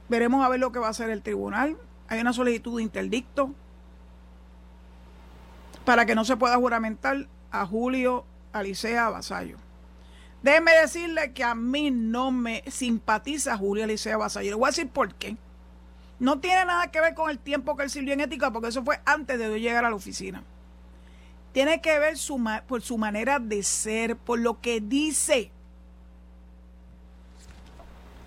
Veremos 0.07 0.43
a 0.43 0.50
ver 0.50 0.59
lo 0.59 0.71
que 0.71 0.79
va 0.79 0.88
a 0.88 0.91
hacer 0.91 1.12
el 1.12 1.21
tribunal. 1.21 1.77
Hay 2.07 2.19
una 2.19 2.33
solicitud 2.33 2.77
de 2.77 2.83
interdicto 2.83 3.53
para 5.86 6.07
que 6.07 6.15
no 6.15 6.25
se 6.25 6.38
pueda 6.38 6.55
juramentar 6.57 7.27
a 7.51 7.65
Julio 7.67 8.25
Alicea 8.51 9.09
Vasallo. 9.09 9.57
Déjeme 10.41 10.72
decirle 10.74 11.34
que 11.34 11.43
a 11.43 11.53
mí 11.53 11.91
no 11.91 12.31
me 12.31 12.63
simpatiza 12.67 13.58
Julio 13.58 13.84
Alicea 13.84 14.17
Vasallo. 14.17 14.50
Le 14.50 14.55
voy 14.55 14.67
a 14.67 14.72
decir 14.72 14.89
por 14.89 15.13
qué. 15.15 15.36
No 16.19 16.39
tiene 16.39 16.65
nada 16.65 16.91
que 16.91 17.01
ver 17.01 17.13
con 17.13 17.29
el 17.29 17.39
tiempo 17.39 17.75
que 17.75 17.84
él 17.84 17.89
sirvió 17.89 18.13
en 18.13 18.22
ética, 18.22 18.51
porque 18.51 18.69
eso 18.69 18.84
fue 18.84 19.00
antes 19.05 19.38
de 19.39 19.60
llegar 19.60 19.86
a 19.86 19.89
la 19.89 19.96
oficina. 19.96 20.43
Tiene 21.51 21.81
que 21.81 21.98
ver 22.00 22.17
su, 22.17 22.41
por 22.67 22.81
su 22.81 22.98
manera 22.98 23.39
de 23.39 23.63
ser, 23.63 24.15
por 24.15 24.39
lo 24.39 24.62
que 24.62 24.81
dice. 24.81 25.51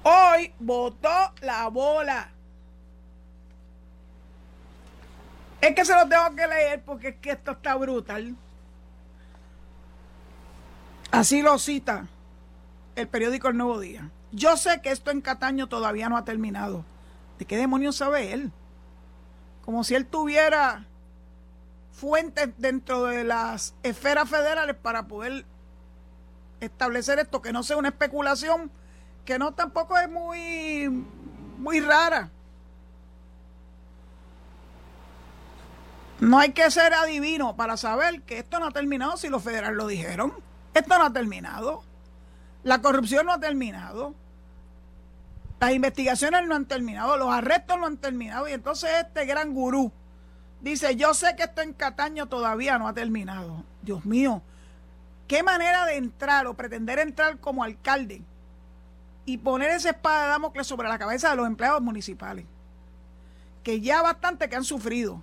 Hoy 0.02 0.52
votó 0.58 1.32
la 1.40 1.68
bola. 1.68 2.30
Es 5.60 5.74
que 5.74 5.84
se 5.84 5.94
lo 5.94 6.08
tengo 6.08 6.34
que 6.34 6.46
leer 6.46 6.82
porque 6.82 7.08
es 7.08 7.16
que 7.16 7.30
esto 7.30 7.52
está 7.52 7.76
brutal. 7.76 8.34
Así 11.12 11.42
lo 11.42 11.58
cita 11.58 12.08
el 12.96 13.06
periódico 13.06 13.48
El 13.48 13.58
Nuevo 13.58 13.78
Día. 13.78 14.10
Yo 14.32 14.56
sé 14.56 14.80
que 14.80 14.90
esto 14.90 15.10
en 15.10 15.20
Cataño 15.20 15.68
todavía 15.68 16.08
no 16.08 16.16
ha 16.16 16.24
terminado. 16.24 16.86
¿De 17.38 17.44
qué 17.44 17.58
demonios 17.58 17.96
sabe 17.96 18.32
él? 18.32 18.50
Como 19.62 19.84
si 19.84 19.94
él 19.94 20.06
tuviera 20.06 20.86
fuentes 21.92 22.48
dentro 22.56 23.04
de 23.04 23.24
las 23.24 23.74
esferas 23.82 24.28
federales 24.28 24.74
para 24.74 25.06
poder 25.06 25.44
establecer 26.60 27.18
esto, 27.18 27.42
que 27.42 27.52
no 27.52 27.62
sea 27.62 27.76
una 27.76 27.88
especulación 27.88 28.70
que 29.26 29.38
no 29.38 29.52
tampoco 29.52 29.98
es 29.98 30.08
muy, 30.08 30.88
muy 31.58 31.80
rara. 31.80 32.30
No 36.20 36.38
hay 36.38 36.52
que 36.52 36.70
ser 36.70 36.94
adivino 36.94 37.54
para 37.54 37.76
saber 37.76 38.22
que 38.22 38.38
esto 38.38 38.58
no 38.58 38.68
ha 38.68 38.70
terminado 38.70 39.18
si 39.18 39.28
los 39.28 39.42
federales 39.42 39.76
lo 39.76 39.86
dijeron. 39.86 40.32
Esto 40.74 40.98
no 40.98 41.04
ha 41.04 41.12
terminado. 41.12 41.82
La 42.62 42.80
corrupción 42.80 43.26
no 43.26 43.32
ha 43.32 43.40
terminado. 43.40 44.14
Las 45.60 45.72
investigaciones 45.72 46.46
no 46.46 46.54
han 46.54 46.66
terminado. 46.66 47.16
Los 47.16 47.32
arrestos 47.32 47.78
no 47.78 47.86
han 47.86 47.96
terminado. 47.96 48.48
Y 48.48 48.52
entonces 48.52 48.90
este 49.00 49.26
gran 49.26 49.54
gurú 49.54 49.92
dice, 50.60 50.96
yo 50.96 51.14
sé 51.14 51.36
que 51.36 51.44
esto 51.44 51.62
en 51.62 51.72
Cataño 51.72 52.26
todavía 52.26 52.78
no 52.78 52.88
ha 52.88 52.94
terminado. 52.94 53.64
Dios 53.82 54.04
mío, 54.04 54.42
qué 55.28 55.42
manera 55.42 55.86
de 55.86 55.96
entrar 55.96 56.46
o 56.46 56.54
pretender 56.54 56.98
entrar 56.98 57.38
como 57.38 57.64
alcalde 57.64 58.22
y 59.24 59.38
poner 59.38 59.70
esa 59.70 59.90
espada 59.90 60.24
de 60.24 60.28
Damocles 60.30 60.66
sobre 60.66 60.88
la 60.88 60.98
cabeza 60.98 61.30
de 61.30 61.36
los 61.36 61.46
empleados 61.46 61.82
municipales. 61.82 62.44
que 63.62 63.80
ya 63.80 64.02
bastante 64.02 64.48
que 64.48 64.56
han 64.56 64.64
sufrido. 64.64 65.22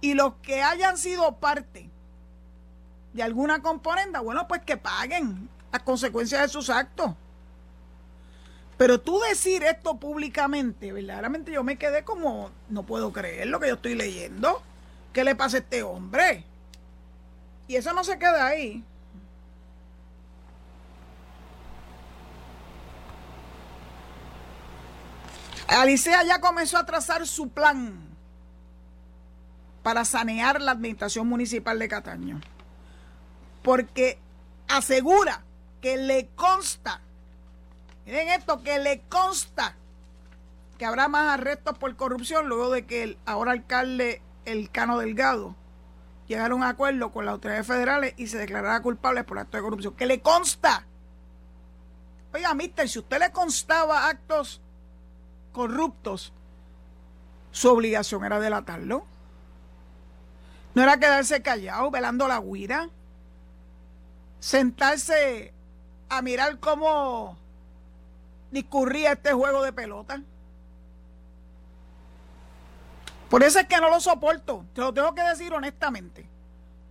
Y 0.00 0.14
los 0.14 0.34
que 0.36 0.62
hayan 0.62 0.98
sido 0.98 1.36
parte 1.36 1.90
de 3.14 3.22
alguna 3.22 3.62
componenda, 3.62 4.20
bueno, 4.20 4.46
pues 4.46 4.60
que 4.62 4.76
paguen 4.76 5.48
las 5.72 5.82
consecuencias 5.82 6.42
de 6.42 6.48
sus 6.48 6.68
actos. 6.68 7.12
Pero 8.76 9.00
tú 9.00 9.20
decir 9.20 9.62
esto 9.62 9.96
públicamente, 9.98 10.92
verdaderamente 10.92 11.52
yo 11.52 11.62
me 11.62 11.78
quedé 11.78 12.02
como, 12.02 12.50
no 12.68 12.82
puedo 12.82 13.12
creer 13.12 13.46
lo 13.46 13.60
que 13.60 13.68
yo 13.68 13.74
estoy 13.74 13.94
leyendo. 13.94 14.60
¿Qué 15.12 15.22
le 15.22 15.36
pasa 15.36 15.58
a 15.58 15.60
este 15.60 15.84
hombre? 15.84 16.44
Y 17.68 17.76
eso 17.76 17.92
no 17.92 18.02
se 18.02 18.18
queda 18.18 18.48
ahí. 18.48 18.84
Alicea 25.68 26.24
ya 26.24 26.40
comenzó 26.40 26.78
a 26.78 26.84
trazar 26.84 27.26
su 27.28 27.48
plan 27.48 27.96
para 29.84 30.04
sanear 30.04 30.60
la 30.60 30.72
administración 30.72 31.28
municipal 31.28 31.78
de 31.78 31.88
Cataño. 31.88 32.40
Porque 33.64 34.20
asegura 34.68 35.42
que 35.80 35.96
le 35.96 36.28
consta, 36.36 37.00
miren 38.06 38.28
esto, 38.28 38.62
que 38.62 38.78
le 38.78 39.00
consta 39.08 39.74
que 40.78 40.84
habrá 40.84 41.08
más 41.08 41.32
arrestos 41.32 41.78
por 41.78 41.96
corrupción 41.96 42.46
luego 42.46 42.70
de 42.70 42.84
que 42.86 43.02
el 43.02 43.18
ahora 43.26 43.52
alcalde 43.52 44.20
El 44.44 44.70
Cano 44.70 44.98
Delgado 44.98 45.56
llegara 46.26 46.52
a 46.52 46.56
un 46.56 46.62
acuerdo 46.62 47.10
con 47.10 47.24
las 47.24 47.32
autoridades 47.32 47.66
federales 47.66 48.14
y 48.16 48.26
se 48.26 48.38
declarara 48.38 48.82
culpable 48.82 49.24
por 49.24 49.38
actos 49.38 49.58
de 49.58 49.62
corrupción. 49.62 49.94
Que 49.94 50.06
le 50.06 50.20
consta. 50.20 50.84
Oiga, 52.34 52.52
mister, 52.54 52.88
si 52.88 52.98
usted 52.98 53.18
le 53.18 53.32
constaba 53.32 54.08
actos 54.08 54.60
corruptos, 55.52 56.32
su 57.50 57.70
obligación 57.70 58.24
era 58.24 58.40
delatarlo. 58.40 59.06
No 60.74 60.82
era 60.82 60.98
quedarse 60.98 61.40
callado, 61.40 61.90
velando 61.90 62.26
la 62.26 62.40
guira. 62.40 62.90
Sentarse 64.44 65.54
a 66.10 66.20
mirar 66.20 66.58
cómo 66.60 67.38
discurría 68.50 69.12
este 69.12 69.32
juego 69.32 69.62
de 69.62 69.72
pelota. 69.72 70.20
Por 73.30 73.42
eso 73.42 73.58
es 73.58 73.66
que 73.66 73.78
no 73.78 73.88
lo 73.88 74.00
soporto. 74.00 74.66
Te 74.74 74.82
lo 74.82 74.92
tengo 74.92 75.14
que 75.14 75.22
decir 75.22 75.50
honestamente. 75.54 76.28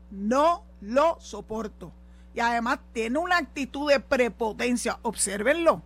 No 0.10 0.64
lo 0.82 1.22
soporto. 1.22 1.92
Y 2.34 2.40
además 2.40 2.80
tiene 2.92 3.20
una 3.20 3.38
actitud 3.38 3.88
de 3.88 4.00
prepotencia. 4.00 4.98
Obsérvenlo. 5.04 5.84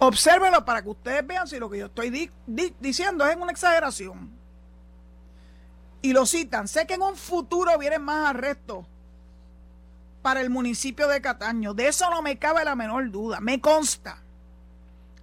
Obsérvenlo 0.00 0.66
para 0.66 0.82
que 0.82 0.90
ustedes 0.90 1.26
vean 1.26 1.48
si 1.48 1.58
lo 1.58 1.70
que 1.70 1.78
yo 1.78 1.86
estoy 1.86 2.30
diciendo 2.78 3.26
es 3.26 3.36
una 3.36 3.52
exageración. 3.52 4.30
Y 6.02 6.12
lo 6.12 6.26
citan. 6.26 6.68
Sé 6.68 6.86
que 6.86 6.92
en 6.92 7.02
un 7.02 7.16
futuro 7.16 7.78
vienen 7.78 8.02
más 8.02 8.28
arrestos 8.28 8.84
para 10.24 10.40
el 10.40 10.48
municipio 10.48 11.06
de 11.06 11.20
Cataño. 11.20 11.74
De 11.74 11.86
eso 11.86 12.08
no 12.08 12.22
me 12.22 12.38
cabe 12.38 12.64
la 12.64 12.74
menor 12.74 13.10
duda. 13.10 13.40
Me 13.40 13.60
consta. 13.60 14.22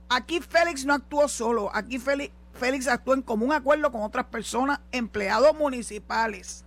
Aquí 0.08 0.39
Félix 0.41 0.86
no 0.86 0.93
actuó 0.93 1.27
solo. 1.27 1.72
Aquí 1.74 1.98
Félix, 1.98 2.31
Félix 2.53 2.88
actuó 2.88 3.15
en 3.15 3.24
común 3.24 3.51
acuerdo 3.51 3.91
con 3.91 4.03
otras 4.03 4.27
personas, 4.27 4.79
empleados 4.91 5.58
municipales. 5.58 6.63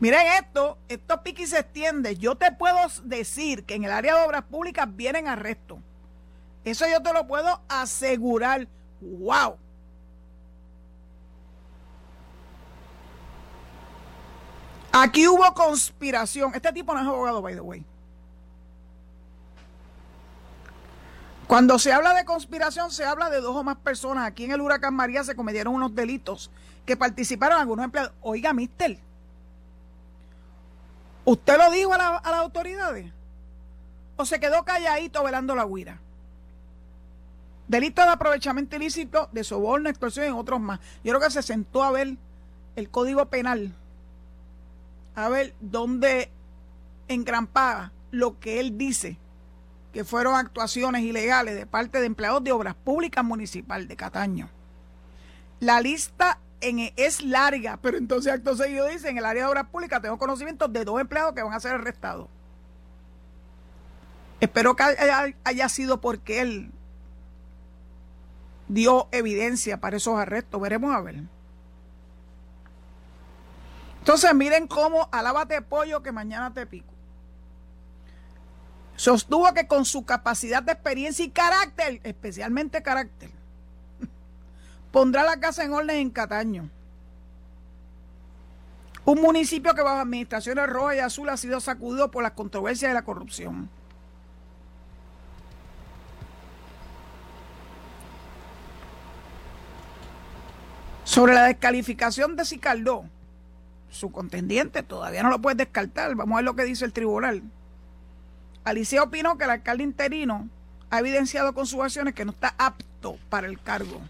Miren 0.00 0.26
esto, 0.38 0.76
esto 0.86 1.22
pique 1.22 1.44
y 1.44 1.46
se 1.46 1.60
extiende. 1.60 2.18
Yo 2.18 2.34
te 2.34 2.52
puedo 2.52 2.76
decir 3.04 3.64
que 3.64 3.76
en 3.76 3.84
el 3.84 3.92
área 3.92 4.14
de 4.14 4.26
obras 4.26 4.44
públicas 4.44 4.86
vienen 4.94 5.28
arrestos. 5.28 5.78
Eso 6.62 6.84
yo 6.86 7.02
te 7.02 7.14
lo 7.14 7.26
puedo 7.26 7.62
asegurar. 7.70 8.68
¡Wow! 9.00 9.56
Aquí 14.96 15.26
hubo 15.26 15.42
conspiración. 15.54 16.54
Este 16.54 16.72
tipo 16.72 16.94
no 16.94 17.00
es 17.00 17.06
abogado, 17.06 17.42
by 17.42 17.54
the 17.54 17.60
way. 17.60 17.84
Cuando 21.48 21.80
se 21.80 21.92
habla 21.92 22.14
de 22.14 22.24
conspiración, 22.24 22.92
se 22.92 23.04
habla 23.04 23.28
de 23.28 23.40
dos 23.40 23.56
o 23.56 23.64
más 23.64 23.76
personas. 23.76 24.24
Aquí 24.24 24.44
en 24.44 24.52
el 24.52 24.60
huracán 24.60 24.94
María 24.94 25.24
se 25.24 25.34
cometieron 25.34 25.74
unos 25.74 25.96
delitos 25.96 26.48
que 26.86 26.96
participaron 26.96 27.60
algunos 27.60 27.86
empleados. 27.86 28.12
Oiga, 28.22 28.52
mister, 28.52 28.96
¿usted 31.24 31.58
lo 31.58 31.72
dijo 31.72 31.92
a, 31.92 31.98
las 31.98 32.34
autoridades? 32.34 33.12
¿O 34.14 34.24
se 34.24 34.38
quedó 34.38 34.64
calladito 34.64 35.24
velando 35.24 35.56
la 35.56 35.66
huira? 35.66 35.98
Delito 37.66 38.00
de 38.02 38.10
aprovechamiento 38.10 38.76
ilícito, 38.76 39.28
de 39.32 39.42
soborno, 39.42 39.88
extorsión 39.88 40.28
y 40.28 40.30
otros 40.30 40.60
más. 40.60 40.78
Yo 41.02 41.12
creo 41.12 41.20
que 41.20 41.30
se 41.32 41.42
sentó 41.42 41.82
a 41.82 41.90
ver 41.90 42.16
el 42.76 42.90
código 42.90 43.26
penal, 43.26 43.74
a 45.14 45.28
ver 45.28 45.54
dónde 45.60 46.30
engrampada 47.08 47.92
lo 48.10 48.38
que 48.38 48.60
él 48.60 48.78
dice 48.78 49.18
que 49.92 50.04
fueron 50.04 50.34
actuaciones 50.34 51.02
ilegales 51.02 51.54
de 51.54 51.66
parte 51.66 52.00
de 52.00 52.06
empleados 52.06 52.42
de 52.42 52.50
obras 52.50 52.74
públicas 52.74 53.24
municipal 53.24 53.86
de 53.86 53.96
Cataño. 53.96 54.50
La 55.60 55.80
lista 55.80 56.40
e, 56.60 56.92
es 56.96 57.22
larga, 57.22 57.78
pero 57.80 57.96
entonces 57.96 58.32
acto 58.32 58.56
seguido 58.56 58.88
dice, 58.88 59.08
en 59.08 59.18
el 59.18 59.24
área 59.24 59.44
de 59.44 59.50
obras 59.50 59.68
públicas 59.68 60.02
tengo 60.02 60.18
conocimiento 60.18 60.66
de 60.66 60.84
dos 60.84 61.00
empleados 61.00 61.34
que 61.34 61.42
van 61.42 61.52
a 61.52 61.60
ser 61.60 61.72
arrestados. 61.72 62.26
Espero 64.40 64.74
que 64.74 64.82
haya 65.44 65.68
sido 65.68 66.00
porque 66.00 66.40
él 66.40 66.72
dio 68.68 69.08
evidencia 69.12 69.80
para 69.80 69.96
esos 69.96 70.18
arrestos. 70.18 70.60
Veremos 70.60 70.94
a 70.94 71.00
ver. 71.00 71.22
Entonces 74.04 74.34
miren 74.34 74.66
cómo 74.66 75.08
alábate 75.12 75.62
pollo 75.62 76.02
que 76.02 76.12
mañana 76.12 76.52
te 76.52 76.66
pico. 76.66 76.92
Sostuvo 78.96 79.50
que 79.54 79.66
con 79.66 79.86
su 79.86 80.04
capacidad 80.04 80.62
de 80.62 80.72
experiencia 80.72 81.24
y 81.24 81.30
carácter, 81.30 82.00
especialmente 82.04 82.82
carácter, 82.82 83.30
pondrá 84.92 85.22
la 85.22 85.40
casa 85.40 85.64
en 85.64 85.72
orden 85.72 85.96
en 85.96 86.10
Cataño. 86.10 86.68
Un 89.06 89.22
municipio 89.22 89.74
que 89.74 89.80
bajo 89.80 90.00
administraciones 90.00 90.66
roja 90.68 90.96
y 90.96 90.98
azul 90.98 91.30
ha 91.30 91.38
sido 91.38 91.58
sacudido 91.60 92.10
por 92.10 92.22
las 92.22 92.32
controversias 92.32 92.90
de 92.90 92.94
la 92.94 93.06
corrupción. 93.06 93.70
Sobre 101.04 101.32
la 101.32 101.44
descalificación 101.44 102.36
de 102.36 102.44
Sicardó, 102.44 103.06
su 103.94 104.12
contendiente 104.12 104.82
todavía 104.82 105.22
no 105.22 105.30
lo 105.30 105.40
puede 105.40 105.56
descartar. 105.56 106.14
Vamos 106.14 106.34
a 106.34 106.36
ver 106.36 106.44
lo 106.44 106.56
que 106.56 106.64
dice 106.64 106.84
el 106.84 106.92
tribunal. 106.92 107.42
Alicia 108.64 109.02
opinó 109.02 109.36
que 109.38 109.44
el 109.44 109.50
alcalde 109.50 109.84
interino 109.84 110.48
ha 110.90 110.98
evidenciado 110.98 111.54
con 111.54 111.66
sus 111.66 111.80
acciones 111.80 112.14
que 112.14 112.24
no 112.24 112.32
está 112.32 112.54
apto 112.58 113.18
para 113.28 113.46
el 113.46 113.60
cargo. 113.60 114.00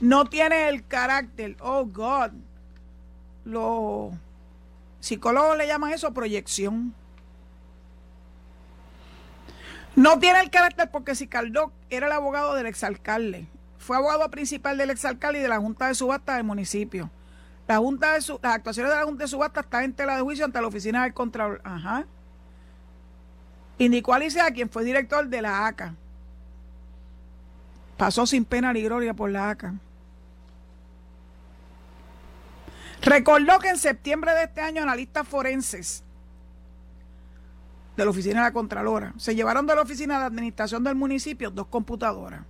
No 0.00 0.26
tiene 0.26 0.68
el 0.68 0.86
carácter. 0.86 1.56
Oh, 1.60 1.84
God. 1.84 2.32
Los 3.44 4.12
psicólogos 5.00 5.56
le 5.56 5.66
llaman 5.66 5.92
eso 5.92 6.12
proyección. 6.12 6.94
No 9.96 10.18
tiene 10.18 10.40
el 10.40 10.50
carácter 10.50 10.90
porque 10.90 11.14
Sicardó 11.14 11.72
era 11.90 12.06
el 12.06 12.12
abogado 12.12 12.54
del 12.54 12.66
exalcalde 12.66 13.46
fue 13.80 13.96
abogado 13.96 14.30
principal 14.30 14.76
del 14.76 14.90
exalcalde 14.90 15.40
y 15.40 15.42
de 15.42 15.48
la 15.48 15.58
Junta 15.58 15.88
de 15.88 15.94
Subasta 15.94 16.36
del 16.36 16.44
municipio. 16.44 17.10
La 17.70 17.78
junta 17.78 18.14
de 18.14 18.18
las 18.18 18.52
actuaciones 18.52 18.90
de 18.90 18.98
la 18.98 19.04
Junta 19.04 19.22
de 19.22 19.28
Subasta 19.28 19.60
están 19.60 19.84
en 19.84 19.92
tela 19.92 20.16
de 20.16 20.22
juicio 20.22 20.44
ante 20.44 20.60
la 20.60 20.66
oficina 20.66 21.04
del 21.04 21.14
Contralor. 21.14 21.60
Ajá. 21.62 22.04
Indicó 23.78 24.12
a 24.12 24.20
quien 24.52 24.68
fue 24.68 24.82
director 24.82 25.28
de 25.28 25.40
la 25.40 25.68
ACA. 25.68 25.94
Pasó 27.96 28.26
sin 28.26 28.44
pena 28.44 28.72
ni 28.72 28.82
gloria 28.82 29.14
por 29.14 29.30
la 29.30 29.50
ACA. 29.50 29.74
Recordó 33.02 33.60
que 33.60 33.68
en 33.68 33.78
septiembre 33.78 34.32
de 34.32 34.42
este 34.42 34.62
año 34.62 34.82
analistas 34.82 35.28
forenses 35.28 36.02
de 37.96 38.04
la 38.04 38.10
oficina 38.10 38.40
de 38.40 38.46
la 38.48 38.52
Contralora 38.52 39.14
se 39.16 39.36
llevaron 39.36 39.64
de 39.68 39.76
la 39.76 39.82
oficina 39.82 40.18
de 40.18 40.24
administración 40.24 40.82
del 40.82 40.96
municipio 40.96 41.52
dos 41.52 41.68
computadoras. 41.68 42.49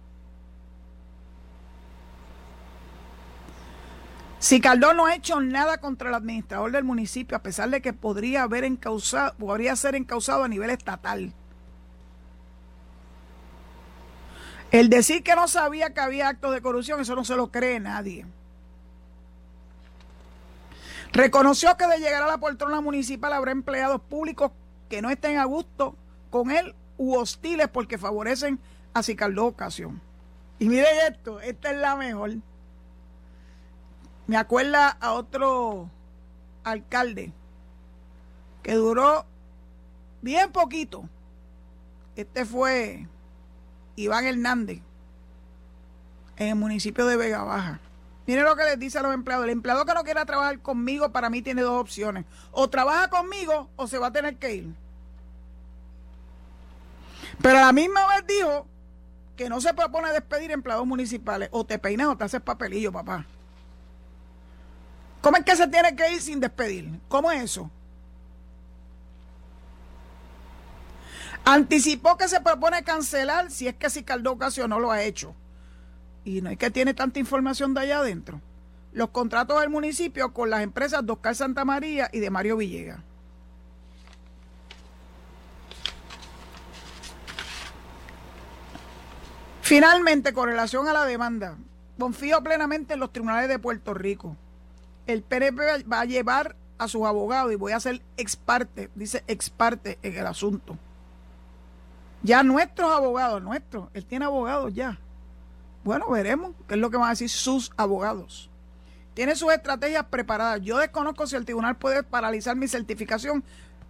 Si 4.41 4.59
Caldón 4.63 4.97
no 4.97 5.05
ha 5.05 5.15
hecho 5.15 5.39
nada 5.43 5.79
contra 5.79 6.09
el 6.09 6.15
administrador 6.15 6.73
del 6.73 6.83
municipio, 6.83 7.37
a 7.37 7.43
pesar 7.43 7.69
de 7.69 7.83
que 7.83 7.93
podría, 7.93 8.43
haber 8.43 8.65
encausado, 8.65 9.35
podría 9.35 9.77
ser 9.77 9.95
encausado 9.95 10.45
a 10.45 10.49
nivel 10.49 10.71
estatal. 10.71 11.35
El 14.71 14.89
decir 14.89 15.23
que 15.23 15.35
no 15.35 15.47
sabía 15.47 15.93
que 15.93 16.01
había 16.01 16.29
actos 16.29 16.55
de 16.55 16.63
corrupción, 16.63 17.01
eso 17.01 17.15
no 17.15 17.23
se 17.23 17.37
lo 17.37 17.53
cree 17.53 17.81
nadie. 17.81 18.25
Reconoció 21.13 21.77
que 21.77 21.87
de 21.87 21.99
llegar 21.99 22.23
a 22.23 22.27
la 22.27 22.39
poltrona 22.39 22.81
municipal 22.81 23.35
habrá 23.35 23.53
empleados 23.53 24.01
públicos 24.01 24.53
que 24.89 25.03
no 25.03 25.11
estén 25.11 25.37
a 25.37 25.45
gusto 25.45 25.97
con 26.31 26.51
él 26.51 26.75
u 26.97 27.15
hostiles 27.15 27.69
porque 27.69 27.99
favorecen 27.99 28.59
a 28.95 29.03
Cicaldó 29.03 29.45
Ocasión. 29.45 30.01
Y 30.59 30.71
miren 30.71 31.13
esto, 31.13 31.41
esta 31.41 31.73
es 31.73 31.77
la 31.77 31.95
mejor. 31.95 32.37
Me 34.31 34.37
acuerda 34.37 34.91
a 35.01 35.15
otro 35.15 35.91
alcalde 36.63 37.33
que 38.63 38.75
duró 38.75 39.27
bien 40.23 40.53
poquito. 40.53 41.09
Este 42.15 42.45
fue 42.45 43.09
Iván 43.97 44.27
Hernández 44.27 44.83
en 46.37 46.47
el 46.47 46.55
municipio 46.55 47.07
de 47.07 47.17
Vega 47.17 47.43
Baja. 47.43 47.81
Miren 48.25 48.45
lo 48.45 48.55
que 48.55 48.63
les 48.63 48.79
dice 48.79 49.01
a 49.01 49.03
los 49.03 49.13
empleados. 49.15 49.47
El 49.47 49.51
empleado 49.51 49.85
que 49.85 49.95
no 49.95 50.05
quiera 50.05 50.25
trabajar 50.25 50.61
conmigo, 50.61 51.11
para 51.11 51.29
mí 51.29 51.43
tiene 51.43 51.63
dos 51.63 51.81
opciones. 51.81 52.25
O 52.53 52.71
trabaja 52.71 53.11
conmigo 53.11 53.69
o 53.75 53.89
se 53.89 53.99
va 53.99 54.07
a 54.07 54.13
tener 54.13 54.37
que 54.37 54.55
ir. 54.55 54.75
Pero 57.43 57.59
a 57.59 57.63
la 57.63 57.73
misma 57.73 58.07
vez 58.07 58.25
dijo 58.29 58.69
que 59.35 59.49
no 59.49 59.61
se 59.61 59.75
propone 59.75 60.13
despedir 60.13 60.53
empleados 60.53 60.87
municipales. 60.87 61.49
O 61.51 61.67
te 61.67 61.81
peinas 61.81 62.07
o 62.07 62.17
te 62.17 62.23
haces 62.23 62.41
papelillo, 62.41 62.93
papá. 62.93 63.27
¿Cómo 65.21 65.37
es 65.37 65.45
que 65.45 65.57
se 65.57 65.69
tiene 65.69 65.95
que 65.95 66.13
ir 66.13 66.23
sin 66.23 66.41
despedir? 66.41 66.99
¿Cómo 67.09 67.31
es 67.31 67.43
eso? 67.43 67.71
Anticipó 71.45 72.17
que 72.17 72.29
se 72.29 72.41
propone 72.41 72.85
cancelar 72.85 73.51
si 73.51 73.69
es 73.69 73.75
que 73.75 73.91
si 73.91 74.05
Ocasio 74.27 74.69
no 74.69 74.79
lo 74.79 74.91
ha 74.91 75.03
hecho. 75.03 75.35
Y 76.25 76.41
no 76.43 76.51
es 76.51 76.59
que 76.59 76.71
tiene 76.71 76.95
tanta 76.95 77.19
información 77.19 77.75
de 77.75 77.81
allá 77.81 77.99
adentro. 77.99 78.41
Los 78.93 79.11
contratos 79.11 79.61
del 79.61 79.71
municipio 79.71 80.33
con 80.33 80.51
las 80.51 80.63
empresas 80.63 81.05
de 81.05 81.13
Oscar 81.13 81.35
Santa 81.35 81.65
María 81.65 82.09
y 82.13 82.21
de 82.21 82.31
Mario 82.31 82.57
Villegas. 82.57 83.01
Finalmente, 89.63 90.33
con 90.33 90.49
relación 90.49 90.89
a 90.89 90.93
la 90.93 91.05
demanda, 91.05 91.57
confío 91.97 92.43
plenamente 92.43 92.95
en 92.95 93.01
los 93.01 93.13
tribunales 93.13 93.49
de 93.49 93.59
Puerto 93.59 93.95
Rico. 93.95 94.37
El 95.13 95.23
PNP 95.23 95.85
va 95.91 96.01
a 96.01 96.05
llevar 96.05 96.55
a 96.79 96.87
sus 96.87 97.05
abogados 97.05 97.53
y 97.53 97.57
voy 97.57 97.73
a 97.73 97.81
ser 97.81 98.01
ex 98.17 98.37
parte, 98.37 98.91
dice 98.95 99.25
ex 99.27 99.51
parte 99.51 99.99
en 100.03 100.17
el 100.17 100.27
asunto. 100.27 100.79
Ya 102.23 102.45
nuestros 102.45 102.93
abogados, 102.93 103.43
nuestros, 103.43 103.89
él 103.93 104.07
tiene 104.07 104.27
abogados 104.27 104.73
ya. 104.73 105.01
Bueno, 105.83 106.09
veremos 106.11 106.53
qué 106.69 106.75
es 106.75 106.81
lo 106.81 106.91
que 106.91 106.97
van 106.97 107.09
a 107.09 107.11
decir 107.11 107.29
sus 107.29 107.73
abogados. 107.77 108.51
Tiene 109.15 109.35
sus 109.35 109.53
estrategias 109.53 110.05
preparadas. 110.05 110.61
Yo 110.63 110.79
desconozco 110.79 111.27
si 111.27 111.35
el 111.35 111.45
tribunal 111.45 111.77
puede 111.77 112.05
paralizar 112.05 112.55
mi 112.55 112.69
certificación, 112.69 113.43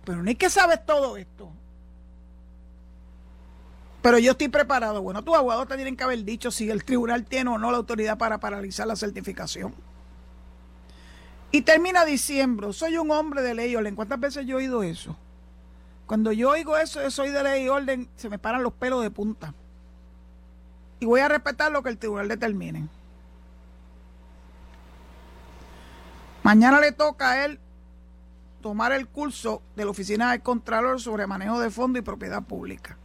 pero 0.04 0.24
es 0.24 0.36
que 0.36 0.48
sabes 0.48 0.86
todo 0.86 1.18
esto. 1.18 1.50
Pero 4.00 4.18
yo 4.18 4.32
estoy 4.32 4.48
preparado. 4.48 5.02
Bueno, 5.02 5.22
tus 5.22 5.36
abogados 5.36 5.68
te 5.68 5.74
tienen 5.74 5.96
que 5.96 6.04
haber 6.04 6.24
dicho 6.24 6.50
si 6.50 6.70
el 6.70 6.82
tribunal 6.82 7.26
tiene 7.26 7.50
o 7.50 7.58
no 7.58 7.70
la 7.70 7.76
autoridad 7.76 8.16
para 8.16 8.40
paralizar 8.40 8.86
la 8.86 8.96
certificación. 8.96 9.74
Y 11.52 11.62
termina 11.62 12.04
diciendo, 12.04 12.72
soy 12.72 12.96
un 12.96 13.10
hombre 13.10 13.42
de 13.42 13.54
ley 13.54 13.74
orden. 13.74 13.96
¿Cuántas 13.96 14.20
veces 14.20 14.46
yo 14.46 14.56
he 14.56 14.62
oído 14.62 14.82
eso? 14.82 15.16
Cuando 16.06 16.32
yo 16.32 16.50
oigo 16.50 16.76
eso, 16.76 17.08
soy 17.10 17.30
de 17.30 17.42
ley 17.42 17.64
y 17.64 17.68
orden, 17.68 18.08
se 18.16 18.28
me 18.28 18.38
paran 18.38 18.62
los 18.62 18.72
pelos 18.72 19.02
de 19.02 19.10
punta. 19.10 19.54
Y 21.00 21.06
voy 21.06 21.20
a 21.20 21.28
respetar 21.28 21.72
lo 21.72 21.82
que 21.82 21.88
el 21.88 21.98
tribunal 21.98 22.28
determine. 22.28 22.88
Mañana 26.42 26.80
le 26.80 26.92
toca 26.92 27.30
a 27.30 27.44
él 27.44 27.58
tomar 28.60 28.92
el 28.92 29.06
curso 29.08 29.62
de 29.76 29.84
la 29.84 29.90
Oficina 29.90 30.30
del 30.30 30.42
Contralor 30.42 31.00
sobre 31.00 31.26
manejo 31.26 31.58
de 31.58 31.70
fondo 31.70 31.98
y 31.98 32.02
propiedad 32.02 32.42
pública. 32.42 32.96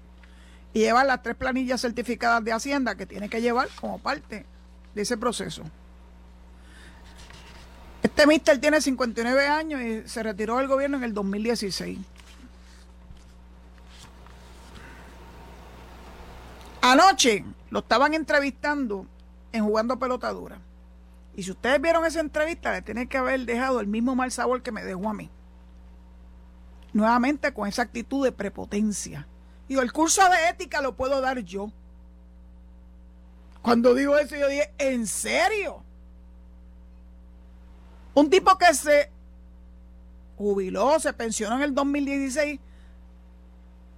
Y 0.73 0.79
llevar 0.79 1.05
las 1.05 1.23
tres 1.23 1.35
planillas 1.35 1.81
certificadas 1.81 2.43
de 2.43 2.53
Hacienda 2.53 2.95
que 2.95 3.05
tiene 3.05 3.29
que 3.29 3.41
llevar 3.41 3.69
como 3.79 3.99
parte 3.99 4.45
de 4.93 5.01
ese 5.01 5.17
proceso. 5.17 5.63
Este 8.05 8.27
mister 8.27 8.61
tiene 8.61 8.81
59 8.81 9.47
años 9.47 9.81
y 9.81 10.07
se 10.07 10.21
retiró 10.21 10.57
del 10.57 10.67
gobierno 10.67 10.97
en 10.97 11.05
el 11.05 11.15
2016. 11.15 11.97
Anoche 16.81 17.43
lo 17.71 17.79
estaban 17.79 18.13
entrevistando 18.13 19.07
en 19.51 19.65
Jugando 19.65 19.97
Pelotadura. 19.97 20.59
Y 21.35 21.41
si 21.41 21.49
ustedes 21.49 21.81
vieron 21.81 22.05
esa 22.05 22.19
entrevista, 22.19 22.73
le 22.73 22.83
tiene 22.83 23.07
que 23.07 23.17
haber 23.17 23.43
dejado 23.43 23.79
el 23.79 23.87
mismo 23.87 24.15
mal 24.15 24.31
sabor 24.31 24.61
que 24.61 24.71
me 24.71 24.83
dejó 24.83 25.09
a 25.09 25.15
mí. 25.15 25.31
Nuevamente 26.93 27.55
con 27.55 27.67
esa 27.67 27.81
actitud 27.81 28.23
de 28.23 28.31
prepotencia. 28.31 29.27
Digo, 29.67 29.81
el 29.81 29.91
curso 29.91 30.21
de 30.29 30.49
ética 30.49 30.79
lo 30.83 30.95
puedo 30.95 31.21
dar 31.21 31.39
yo. 31.39 31.71
Cuando 33.63 33.95
digo 33.95 34.15
eso, 34.19 34.35
yo 34.35 34.47
dije, 34.47 34.71
¿en 34.77 35.07
serio? 35.07 35.84
Un 38.15 38.29
tipo 38.29 38.57
que 38.57 38.73
se 38.73 39.11
jubiló, 40.37 40.99
se 40.99 41.13
pensionó 41.13 41.57
en 41.57 41.61
el 41.61 41.75
2016 41.75 42.59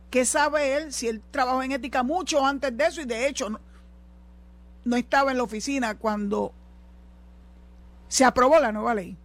¿Qué 0.09 0.25
sabe 0.25 0.77
él 0.77 0.93
si 0.93 1.07
él 1.07 1.21
trabajó 1.31 1.61
en 1.63 1.73
ética 1.73 2.03
mucho 2.03 2.45
antes 2.45 2.75
de 2.75 2.85
eso 2.85 3.01
y 3.01 3.05
de 3.05 3.27
hecho 3.27 3.49
no, 4.85 4.95
estaba 4.95 5.31
en 5.31 5.37
la 5.37 5.43
oficina 5.43 5.95
cuando 5.95 6.53
se 8.07 8.23
aprobó 8.23 8.59
la 8.59 8.71
nueva 8.71 8.95
ley, 8.95 9.17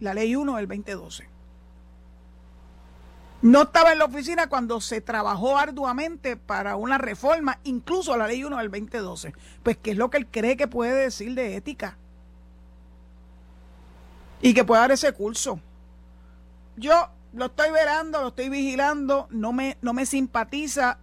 la 0.00 0.14
ley 0.14 0.34
1 0.34 0.56
del 0.56 0.68
2012? 0.68 1.28
No 3.42 3.62
estaba 3.62 3.92
en 3.92 3.98
la 3.98 4.06
oficina 4.06 4.48
cuando 4.48 4.80
se 4.80 5.02
trabajó 5.02 5.58
arduamente 5.58 6.38
para 6.38 6.76
una 6.76 6.96
reforma, 6.96 7.58
incluso 7.64 8.16
la 8.16 8.26
ley 8.26 8.42
1 8.42 8.56
del 8.56 8.70
2012. 8.70 9.34
Pues, 9.62 9.76
¿qué 9.76 9.90
es 9.90 9.98
lo 9.98 10.08
que 10.08 10.16
él 10.16 10.26
cree 10.26 10.56
que 10.56 10.66
puede 10.66 10.94
decir 10.94 11.34
de 11.34 11.56
ética? 11.56 11.98
Y 14.40 14.54
que 14.54 14.64
pueda 14.64 14.82
dar 14.82 14.92
ese 14.92 15.12
curso. 15.12 15.60
Yo 16.76 17.10
lo 17.32 17.46
estoy 17.46 17.70
verando, 17.70 18.20
lo 18.20 18.28
estoy 18.28 18.48
vigilando, 18.48 19.28
no 19.30 19.52
me, 19.52 19.76
no 19.82 19.92
me 19.92 20.06
simpatiza. 20.06 20.98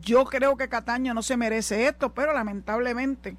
Yo 0.00 0.24
creo 0.24 0.56
que 0.56 0.68
Cataño 0.68 1.14
no 1.14 1.22
se 1.22 1.36
merece 1.36 1.86
esto, 1.86 2.12
pero 2.12 2.32
lamentablemente, 2.32 3.36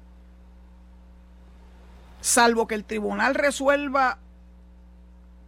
salvo 2.20 2.66
que 2.66 2.74
el 2.74 2.84
tribunal 2.84 3.34
resuelva 3.34 4.18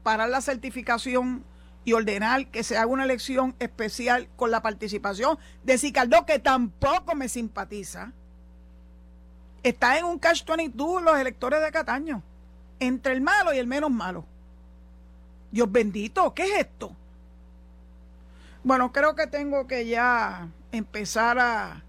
parar 0.03 0.29
la 0.29 0.40
certificación 0.40 1.44
y 1.85 1.92
ordenar 1.92 2.46
que 2.48 2.62
se 2.62 2.76
haga 2.76 2.87
una 2.87 3.05
elección 3.05 3.55
especial 3.59 4.29
con 4.37 4.50
la 4.50 4.62
participación 4.62 5.38
de 5.64 5.79
Cicaldó, 5.79 6.26
que 6.26 6.38
tampoco 6.38 7.14
me 7.14 7.29
simpatiza, 7.29 8.12
está 9.62 9.98
en 9.98 10.05
un 10.05 10.18
catch 10.18 10.44
22 10.46 11.03
los 11.03 11.18
electores 11.18 11.62
de 11.62 11.72
Cataño, 11.72 12.22
entre 12.81 13.12
el 13.12 13.21
malo 13.21 13.55
y 13.55 13.59
el 13.59 13.66
menos 13.66 13.90
malo. 13.90 14.25
Dios 15.53 15.71
bendito, 15.71 16.35
¿qué 16.35 16.45
es 16.45 16.61
esto? 16.61 16.97
Bueno, 18.62 18.93
creo 18.93 19.14
que 19.14 19.27
tengo 19.27 19.66
que 19.66 19.87
ya 19.87 20.49
empezar 20.73 21.38
a, 21.38 21.83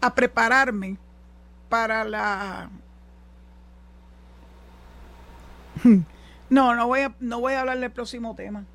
a 0.00 0.14
prepararme 0.14 0.98
para 1.68 2.04
la... 2.04 2.70
No, 6.50 6.74
no 6.74 6.86
voy, 6.86 7.00
a, 7.00 7.14
no 7.18 7.40
voy 7.40 7.54
a 7.54 7.60
hablar 7.60 7.78
del 7.78 7.90
próximo 7.90 8.34
tema. 8.34 8.66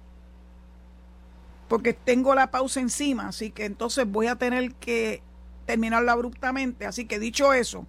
Porque 1.67 1.93
tengo 1.93 2.33
la 2.33 2.49
pausa 2.49 2.79
encima, 2.79 3.27
así 3.27 3.51
que 3.51 3.65
entonces 3.65 4.09
voy 4.09 4.25
a 4.25 4.35
tener 4.35 4.73
que 4.73 5.21
terminarlo 5.67 6.11
abruptamente. 6.11 6.87
Así 6.87 7.05
que 7.05 7.19
dicho 7.19 7.53
eso, 7.53 7.85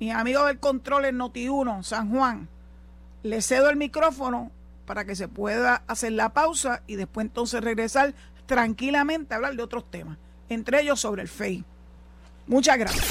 mis 0.00 0.12
amigos 0.14 0.46
del 0.46 0.58
control 0.58 1.04
en 1.04 1.18
Noti1, 1.18 1.82
San 1.82 2.10
Juan, 2.10 2.48
le 3.22 3.42
cedo 3.42 3.68
el 3.68 3.76
micrófono 3.76 4.50
para 4.86 5.04
que 5.04 5.14
se 5.14 5.28
pueda 5.28 5.82
hacer 5.86 6.12
la 6.12 6.30
pausa 6.30 6.82
y 6.86 6.96
después 6.96 7.26
entonces 7.26 7.62
regresar 7.62 8.14
tranquilamente 8.46 9.34
a 9.34 9.36
hablar 9.36 9.56
de 9.56 9.62
otros 9.62 9.90
temas, 9.90 10.16
entre 10.48 10.80
ellos 10.80 11.00
sobre 11.00 11.20
el 11.20 11.28
FEI. 11.28 11.66
Muchas 12.46 12.78
gracias. 12.78 13.04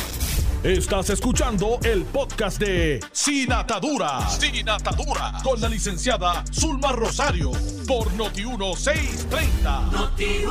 Estás 0.63 1.11
escuchando 1.11 1.77
el 1.83 2.05
podcast 2.05 2.59
de 2.59 2.99
Sin 3.11 3.53
Atadura. 3.53 4.27
Sin 4.27 4.67
Atadura. 4.67 5.33
Con 5.43 5.61
la 5.61 5.69
licenciada 5.69 6.43
Zulma 6.51 6.91
Rosario. 6.91 7.51
Por 7.87 8.07
Noti1630. 8.13 9.91
Noti 9.91 10.25
el 10.25 10.49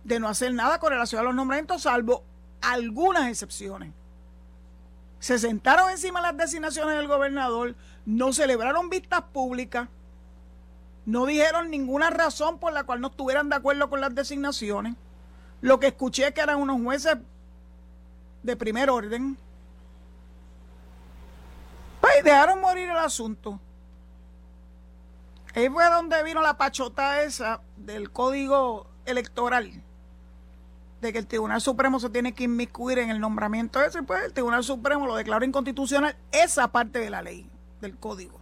de 0.04 0.18
no 0.18 0.28
hacer 0.28 0.54
nada 0.54 0.78
con 0.78 0.90
relación 0.90 1.20
a 1.20 1.24
los 1.24 1.34
nombramientos, 1.34 1.82
salvo 1.82 2.24
algunas 2.62 3.28
excepciones. 3.28 3.92
Se 5.18 5.38
sentaron 5.38 5.90
encima 5.90 6.22
las 6.22 6.36
designaciones 6.36 6.96
del 6.96 7.06
gobernador, 7.06 7.74
no 8.06 8.32
celebraron 8.32 8.90
vistas 8.90 9.22
públicas, 9.32 9.88
no 11.06 11.26
dijeron 11.26 11.70
ninguna 11.70 12.10
razón 12.10 12.58
por 12.58 12.72
la 12.72 12.84
cual 12.84 13.00
no 13.00 13.08
estuvieran 13.08 13.48
de 13.48 13.56
acuerdo 13.56 13.88
con 13.90 14.00
las 14.00 14.14
designaciones. 14.14 14.94
Lo 15.60 15.80
que 15.80 15.88
escuché 15.88 16.28
es 16.28 16.34
que 16.34 16.40
eran 16.40 16.58
unos 16.58 16.80
jueces 16.82 17.16
de 18.42 18.56
primer 18.56 18.90
orden. 18.90 19.36
Pues 22.00 22.24
dejaron 22.24 22.60
morir 22.60 22.88
el 22.88 22.96
asunto. 22.96 23.60
Ahí 25.54 25.68
fue 25.68 25.84
donde 25.90 26.22
vino 26.22 26.42
la 26.42 26.56
pachota 26.56 27.22
esa 27.22 27.60
del 27.76 28.10
código 28.10 28.86
electoral. 29.04 29.82
De 31.00 31.12
que 31.12 31.18
el 31.18 31.26
Tribunal 31.26 31.60
Supremo 31.60 31.98
se 31.98 32.10
tiene 32.10 32.34
que 32.34 32.44
inmiscuir 32.44 32.98
en 32.98 33.10
el 33.10 33.20
nombramiento 33.20 33.82
ese, 33.82 34.02
pues 34.02 34.22
el 34.22 34.32
Tribunal 34.32 34.62
Supremo 34.62 35.06
lo 35.06 35.16
declaró 35.16 35.44
inconstitucional 35.44 36.14
esa 36.30 36.68
parte 36.68 36.98
de 36.98 37.10
la 37.10 37.22
ley, 37.22 37.50
del 37.80 37.98
código. 37.98 38.38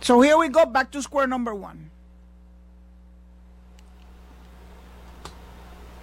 So 0.00 0.22
here 0.22 0.36
we 0.36 0.48
go 0.48 0.64
back 0.66 0.90
to 0.92 1.02
square 1.02 1.26
number 1.26 1.54
one. 1.54 1.90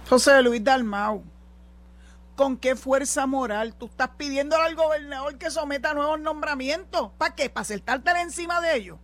José 0.08 0.40
Luis 0.42 0.64
Dalmau, 0.64 1.22
¿con 2.34 2.56
qué 2.56 2.76
fuerza 2.76 3.26
moral 3.26 3.74
tú 3.74 3.86
estás 3.86 4.08
pidiendo 4.16 4.56
al 4.56 4.74
gobernador 4.74 5.36
que 5.36 5.50
someta 5.50 5.92
nuevos 5.92 6.18
nombramientos? 6.18 7.10
¿Para 7.18 7.34
qué? 7.34 7.50
¿Para 7.50 7.64
sentarte 7.64 8.10
encima 8.12 8.60
de 8.60 8.76
ellos? 8.76 8.98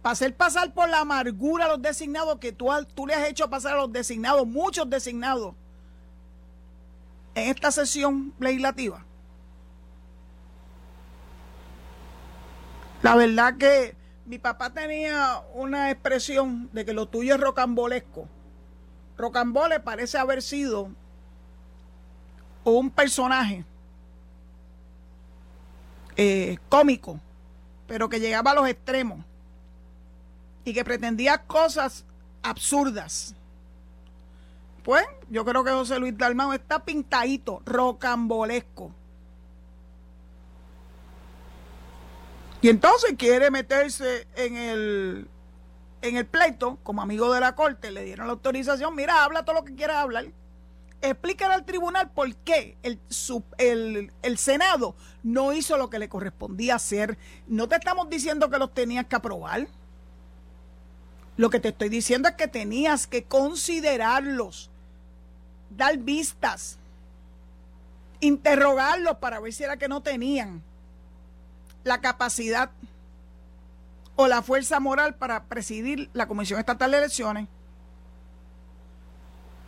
¿Para 0.00 0.12
hacer 0.12 0.34
pasar 0.34 0.72
por 0.72 0.88
la 0.88 1.00
amargura 1.00 1.66
a 1.66 1.68
los 1.68 1.82
designados 1.82 2.38
que 2.38 2.52
tú, 2.52 2.68
tú 2.94 3.06
le 3.06 3.14
has 3.14 3.28
hecho 3.28 3.50
pasar 3.50 3.74
a 3.74 3.82
los 3.82 3.92
designados, 3.92 4.46
muchos 4.46 4.88
designados, 4.88 5.54
en 7.34 7.50
esta 7.50 7.70
sesión 7.70 8.32
legislativa? 8.38 9.04
La 13.06 13.14
verdad 13.14 13.56
que 13.56 13.94
mi 14.24 14.40
papá 14.40 14.70
tenía 14.70 15.40
una 15.54 15.92
expresión 15.92 16.68
de 16.72 16.84
que 16.84 16.92
lo 16.92 17.06
tuyo 17.06 17.36
es 17.36 17.40
rocambolesco 17.40 18.28
Rocambole 19.16 19.78
parece 19.78 20.18
haber 20.18 20.42
sido 20.42 20.90
un 22.64 22.90
personaje 22.90 23.64
eh, 26.16 26.58
cómico, 26.68 27.20
pero 27.86 28.08
que 28.08 28.18
llegaba 28.18 28.50
a 28.50 28.54
los 28.54 28.68
extremos 28.68 29.20
y 30.64 30.74
que 30.74 30.84
pretendía 30.84 31.38
cosas 31.38 32.04
absurdas. 32.42 33.36
Pues 34.82 35.06
yo 35.30 35.44
creo 35.44 35.62
que 35.62 35.70
José 35.70 36.00
Luis 36.00 36.18
Dalmau 36.18 36.52
está 36.52 36.84
pintadito, 36.84 37.62
rocambolesco. 37.64 38.90
Y 42.66 42.68
entonces 42.68 43.14
quiere 43.16 43.52
meterse 43.52 44.26
en 44.34 44.56
el 44.56 45.28
en 46.02 46.16
el 46.16 46.26
pleito, 46.26 46.80
como 46.82 47.00
amigo 47.00 47.32
de 47.32 47.38
la 47.38 47.54
corte, 47.54 47.92
le 47.92 48.02
dieron 48.02 48.26
la 48.26 48.32
autorización, 48.32 48.92
mira, 48.96 49.22
habla 49.22 49.44
todo 49.44 49.54
lo 49.54 49.64
que 49.64 49.76
quieras 49.76 49.98
hablar. 49.98 50.26
Explícale 51.00 51.54
al 51.54 51.64
tribunal 51.64 52.10
por 52.10 52.34
qué 52.34 52.76
el, 52.82 52.98
el, 53.58 54.10
el, 54.20 54.38
Senado 54.38 54.96
no 55.22 55.52
hizo 55.52 55.76
lo 55.76 55.90
que 55.90 56.00
le 56.00 56.08
correspondía 56.08 56.74
hacer. 56.74 57.16
No 57.46 57.68
te 57.68 57.76
estamos 57.76 58.10
diciendo 58.10 58.50
que 58.50 58.58
los 58.58 58.74
tenías 58.74 59.06
que 59.06 59.14
aprobar. 59.14 59.68
Lo 61.36 61.50
que 61.50 61.60
te 61.60 61.68
estoy 61.68 61.88
diciendo 61.88 62.28
es 62.28 62.34
que 62.34 62.48
tenías 62.48 63.06
que 63.06 63.22
considerarlos, 63.22 64.70
dar 65.70 65.98
vistas, 65.98 66.78
interrogarlos 68.18 69.18
para 69.18 69.38
ver 69.38 69.52
si 69.52 69.62
era 69.62 69.76
que 69.76 69.86
no 69.86 70.02
tenían 70.02 70.64
la 71.86 72.00
capacidad 72.00 72.70
o 74.16 74.26
la 74.26 74.42
fuerza 74.42 74.80
moral 74.80 75.14
para 75.14 75.44
presidir 75.44 76.10
la 76.12 76.26
Comisión 76.26 76.58
Estatal 76.58 76.90
de 76.90 76.98
Elecciones. 76.98 77.48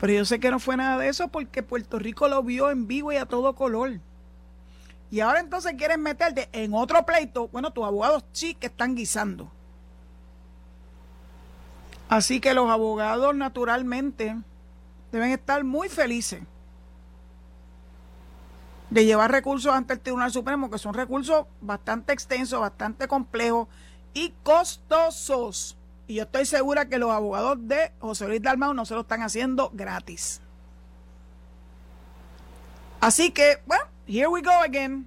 Pero 0.00 0.12
yo 0.12 0.24
sé 0.24 0.40
que 0.40 0.50
no 0.50 0.58
fue 0.58 0.76
nada 0.76 0.98
de 0.98 1.08
eso 1.08 1.28
porque 1.28 1.62
Puerto 1.62 1.98
Rico 1.98 2.28
lo 2.28 2.42
vio 2.42 2.70
en 2.70 2.88
vivo 2.88 3.12
y 3.12 3.16
a 3.16 3.26
todo 3.26 3.54
color. 3.54 4.00
Y 5.10 5.20
ahora 5.20 5.40
entonces 5.40 5.74
quieren 5.78 6.02
meterte 6.02 6.48
en 6.52 6.74
otro 6.74 7.06
pleito. 7.06 7.48
Bueno, 7.48 7.72
tus 7.72 7.84
abogados 7.84 8.24
sí 8.32 8.54
que 8.54 8.66
están 8.66 8.96
guisando. 8.96 9.50
Así 12.08 12.40
que 12.40 12.52
los 12.52 12.68
abogados 12.68 13.34
naturalmente 13.36 14.36
deben 15.12 15.30
estar 15.30 15.62
muy 15.62 15.88
felices 15.88 16.42
de 18.90 19.04
llevar 19.04 19.30
recursos 19.30 19.72
ante 19.72 19.94
el 19.94 20.00
Tribunal 20.00 20.32
Supremo, 20.32 20.70
que 20.70 20.78
son 20.78 20.94
recursos 20.94 21.46
bastante 21.60 22.12
extensos, 22.12 22.60
bastante 22.60 23.06
complejos 23.06 23.68
y 24.14 24.32
costosos. 24.42 25.76
Y 26.06 26.14
yo 26.14 26.22
estoy 26.22 26.46
segura 26.46 26.88
que 26.88 26.98
los 26.98 27.10
abogados 27.10 27.58
de 27.60 27.92
José 28.00 28.26
Luis 28.28 28.42
Dalmau 28.42 28.72
no 28.72 28.86
se 28.86 28.94
lo 28.94 29.02
están 29.02 29.22
haciendo 29.22 29.70
gratis. 29.74 30.40
Así 33.00 33.30
que, 33.30 33.58
bueno, 33.66 33.84
here 34.06 34.28
we 34.28 34.40
go 34.40 34.50
again. 34.50 35.06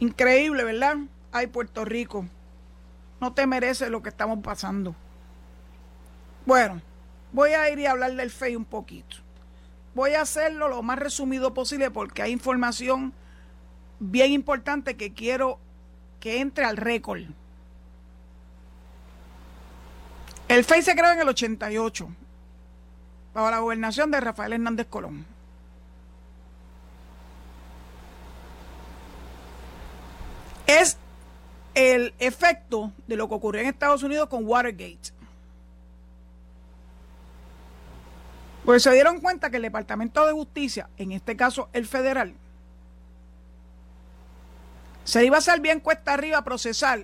Increíble, 0.00 0.64
¿verdad? 0.64 0.96
Ay, 1.30 1.46
Puerto 1.46 1.84
Rico. 1.84 2.26
No 3.20 3.32
te 3.32 3.46
mereces 3.46 3.88
lo 3.88 4.02
que 4.02 4.08
estamos 4.08 4.40
pasando. 4.42 4.96
Bueno, 6.44 6.82
voy 7.32 7.50
a 7.52 7.70
ir 7.70 7.78
y 7.78 7.86
hablar 7.86 8.12
del 8.14 8.30
FEI 8.30 8.56
un 8.56 8.64
poquito. 8.64 9.18
Voy 9.94 10.14
a 10.14 10.22
hacerlo 10.22 10.68
lo 10.68 10.82
más 10.82 10.98
resumido 10.98 11.52
posible 11.52 11.90
porque 11.90 12.22
hay 12.22 12.32
información 12.32 13.12
bien 13.98 14.32
importante 14.32 14.96
que 14.96 15.12
quiero 15.12 15.58
que 16.18 16.40
entre 16.40 16.64
al 16.64 16.76
récord. 16.76 17.22
El 20.48 20.64
FEI 20.64 20.82
se 20.82 20.94
creó 20.94 21.12
en 21.12 21.20
el 21.20 21.28
88 21.28 22.08
bajo 23.34 23.50
la 23.50 23.58
gobernación 23.58 24.10
de 24.10 24.20
Rafael 24.20 24.52
Hernández 24.52 24.86
Colón. 24.88 25.24
Es 30.66 30.96
el 31.74 32.14
efecto 32.18 32.92
de 33.06 33.16
lo 33.16 33.28
que 33.28 33.34
ocurrió 33.34 33.62
en 33.62 33.68
Estados 33.68 34.02
Unidos 34.02 34.28
con 34.28 34.46
Watergate. 34.46 35.11
Pues 38.64 38.82
se 38.82 38.92
dieron 38.92 39.20
cuenta 39.20 39.50
que 39.50 39.56
el 39.56 39.62
Departamento 39.62 40.24
de 40.26 40.32
Justicia, 40.32 40.88
en 40.96 41.12
este 41.12 41.36
caso 41.36 41.68
el 41.72 41.86
federal, 41.86 42.34
se 45.04 45.24
iba 45.24 45.36
a 45.36 45.38
hacer 45.38 45.60
bien 45.60 45.80
cuesta 45.80 46.14
arriba 46.14 46.38
a 46.38 46.44
procesar 46.44 47.02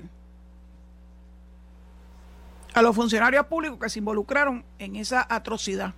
a 2.75 2.83
los 2.83 2.95
funcionarios 2.95 3.47
públicos 3.47 3.79
que 3.81 3.89
se 3.89 3.99
involucraron 3.99 4.65
en 4.79 4.95
esa 4.95 5.27
atrocidad 5.29 5.95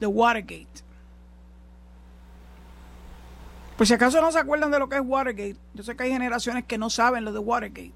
de 0.00 0.06
Watergate. 0.06 0.88
Pues 3.76 3.88
si 3.88 3.94
acaso 3.94 4.20
no 4.20 4.32
se 4.32 4.40
acuerdan 4.40 4.72
de 4.72 4.80
lo 4.80 4.88
que 4.88 4.96
es 4.96 5.02
Watergate, 5.04 5.56
yo 5.74 5.84
sé 5.84 5.94
que 5.94 6.02
hay 6.02 6.10
generaciones 6.10 6.64
que 6.64 6.78
no 6.78 6.90
saben 6.90 7.24
lo 7.24 7.32
de 7.32 7.38
Watergate. 7.38 7.92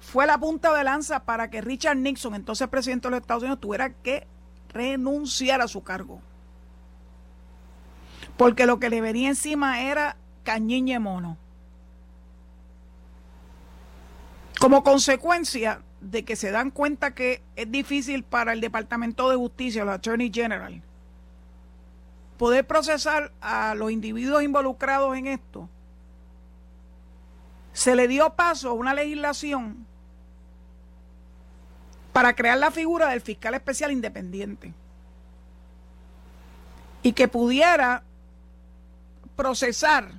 Fue 0.00 0.26
la 0.26 0.38
punta 0.38 0.72
de 0.72 0.84
lanza 0.84 1.20
para 1.20 1.50
que 1.50 1.60
Richard 1.60 1.98
Nixon, 1.98 2.34
entonces 2.34 2.66
presidente 2.68 3.08
de 3.08 3.10
los 3.10 3.20
Estados 3.20 3.42
Unidos, 3.42 3.60
tuviera 3.60 3.90
que 3.90 4.26
renunciar 4.68 5.60
a 5.60 5.68
su 5.68 5.82
cargo. 5.82 6.20
Porque 8.36 8.66
lo 8.66 8.78
que 8.78 8.90
le 8.90 9.00
venía 9.00 9.28
encima 9.28 9.82
era 9.82 10.16
cañiñe 10.44 10.98
mono. 10.98 11.36
Como 14.60 14.82
consecuencia 14.82 15.82
de 16.00 16.24
que 16.24 16.36
se 16.36 16.50
dan 16.50 16.70
cuenta 16.70 17.14
que 17.14 17.42
es 17.56 17.70
difícil 17.70 18.22
para 18.22 18.52
el 18.52 18.60
Departamento 18.60 19.28
de 19.30 19.36
Justicia, 19.36 19.82
el 19.82 19.88
Attorney 19.88 20.30
General, 20.32 20.82
poder 22.36 22.66
procesar 22.66 23.32
a 23.40 23.74
los 23.74 23.90
individuos 23.90 24.42
involucrados 24.42 25.16
en 25.16 25.26
esto, 25.26 25.68
se 27.72 27.96
le 27.96 28.08
dio 28.08 28.34
paso 28.34 28.70
a 28.70 28.72
una 28.72 28.94
legislación 28.94 29.87
para 32.18 32.34
crear 32.34 32.58
la 32.58 32.72
figura 32.72 33.10
del 33.10 33.20
fiscal 33.20 33.54
especial 33.54 33.92
independiente 33.92 34.74
y 37.00 37.12
que 37.12 37.28
pudiera 37.28 38.02
procesar 39.36 40.14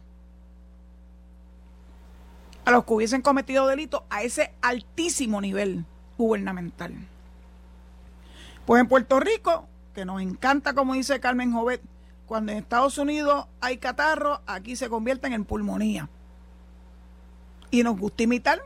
a 2.64 2.72
los 2.72 2.86
que 2.86 2.94
hubiesen 2.94 3.22
cometido 3.22 3.68
delitos 3.68 4.04
a 4.10 4.24
ese 4.24 4.54
altísimo 4.62 5.42
nivel 5.42 5.84
gubernamental. 6.18 6.96
Pues 8.66 8.80
en 8.80 8.88
Puerto 8.88 9.20
Rico, 9.20 9.68
que 9.94 10.06
nos 10.06 10.22
encanta, 10.22 10.74
como 10.74 10.94
dice 10.94 11.20
Carmen 11.20 11.52
Jovet, 11.52 11.82
cuando 12.28 12.54
en 12.54 12.60
Estados 12.60 12.98
Unidos 12.98 13.48
hay 13.60 13.78
catarro, 13.78 14.40
aquí 14.48 14.78
se 14.78 14.88
convierten 14.88 15.34
en 15.34 15.44
pulmonía. 15.44 16.08
Y 17.72 17.84
nos 17.84 18.00
gusta 18.00 18.24
imitar. 18.24 18.62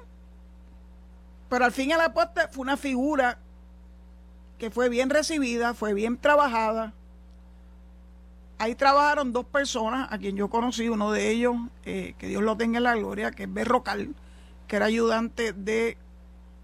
Pero 1.54 1.66
al 1.66 1.72
fin 1.72 1.92
y 1.92 1.94
al 1.94 2.12
poste 2.14 2.48
fue 2.50 2.64
una 2.64 2.78
figura 2.78 3.38
que 4.58 4.72
fue 4.72 4.90
bien 4.90 5.12
recibida, 5.12 5.76
fue 5.76 5.94
bien 5.94 6.18
trabajada, 6.18 6.94
ahí 8.58 8.74
trabajaron 8.74 9.34
dos 9.34 9.46
personas 9.46 10.12
a 10.12 10.18
quien 10.18 10.36
yo 10.36 10.50
conocí, 10.50 10.90
uno 10.90 11.12
de 11.12 11.30
ellos, 11.30 11.56
eh, 11.86 12.16
que 12.18 12.26
Dios 12.26 12.42
lo 12.42 12.58
tenga 12.58 12.80
en 12.80 12.86
la 12.86 12.96
gloria, 12.96 13.30
que 13.30 13.44
es 13.44 13.54
Berrocal, 13.54 14.16
que 14.68 14.78
era 14.78 14.88
ayudante 14.88 15.54
de 15.54 15.96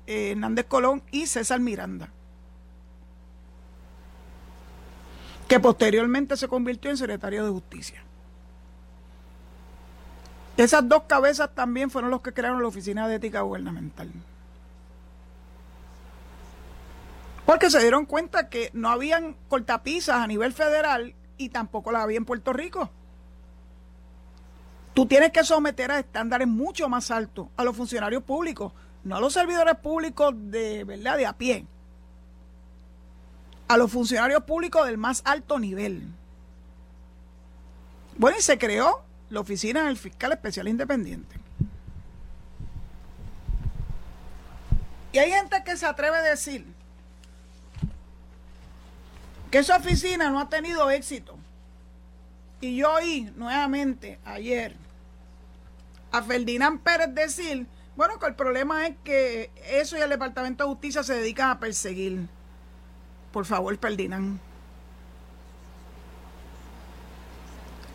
eh, 0.08 0.32
Hernández 0.32 0.66
Colón, 0.66 1.04
y 1.12 1.28
César 1.28 1.60
Miranda, 1.60 2.10
que 5.48 5.60
posteriormente 5.60 6.36
se 6.36 6.48
convirtió 6.48 6.90
en 6.90 6.98
secretario 6.98 7.46
de 7.46 7.52
Justicia. 7.52 8.04
Esas 10.58 10.90
dos 10.90 11.04
cabezas 11.04 11.54
también 11.54 11.92
fueron 11.92 12.10
los 12.10 12.24
que 12.24 12.34
crearon 12.34 12.64
la 12.64 12.70
Oficina 12.70 13.08
de 13.08 13.18
Ética 13.18 13.42
Gubernamental. 13.42 14.12
Porque 17.50 17.72
se 17.72 17.80
dieron 17.80 18.06
cuenta 18.06 18.48
que 18.48 18.70
no 18.74 18.90
habían 18.90 19.36
cortapisas 19.48 20.18
a 20.18 20.28
nivel 20.28 20.54
federal 20.54 21.16
y 21.36 21.50
tampoco 21.50 21.92
la 21.92 22.04
había 22.04 22.18
en 22.18 22.26
Puerto 22.26 22.54
Rico. 22.54 22.92
Tú 24.94 25.08
tienes 25.08 25.32
que 25.32 25.44
someter 25.44 25.90
a 25.90 25.98
estándares 25.98 26.48
mucho 26.48 26.88
más 26.90 27.10
altos 27.10 27.48
a 27.58 27.64
los 27.64 27.76
funcionarios 27.76 28.22
públicos, 28.22 28.72
no 29.04 29.16
a 29.16 29.20
los 29.20 29.34
servidores 29.34 29.78
públicos 29.78 30.32
de 30.36 30.84
verdad 30.84 31.18
de 31.18 31.26
a 31.26 31.34
pie, 31.34 31.66
a 33.68 33.78
los 33.78 33.92
funcionarios 33.92 34.44
públicos 34.44 34.86
del 34.86 35.00
más 35.00 35.24
alto 35.26 35.58
nivel. 35.58 36.04
Bueno, 38.16 38.38
y 38.38 38.44
se 38.44 38.60
creó 38.60 39.02
la 39.32 39.40
oficina 39.40 39.86
del 39.86 39.98
fiscal 39.98 40.34
especial 40.34 40.68
independiente. 40.68 41.36
Y 45.14 45.18
hay 45.18 45.32
gente 45.32 45.64
que 45.66 45.76
se 45.78 45.88
atreve 45.88 46.18
a 46.18 46.22
decir 46.22 46.78
que 49.52 49.60
esa 49.60 49.78
oficina 49.78 50.30
no 50.30 50.40
ha 50.40 50.50
tenido 50.50 50.90
éxito. 50.90 51.36
Y 52.62 52.76
yo 52.76 52.94
oí 52.94 53.32
nuevamente 53.36 54.20
ayer 54.26 54.76
a 56.12 56.22
Ferdinand 56.22 56.82
Pérez 56.82 57.14
decir, 57.14 57.68
bueno, 57.96 58.20
que 58.20 58.28
el 58.28 58.36
problema 58.36 58.88
es 58.88 58.96
que 59.04 59.52
eso 59.66 59.98
y 59.98 60.02
el 60.02 60.10
Departamento 60.10 60.64
de 60.64 60.70
Justicia 60.70 61.04
se 61.04 61.16
dedican 61.16 61.52
a 61.52 61.60
perseguir. 61.60 62.28
Por 63.32 63.46
favor, 63.46 63.78
Ferdinand. 63.78 64.40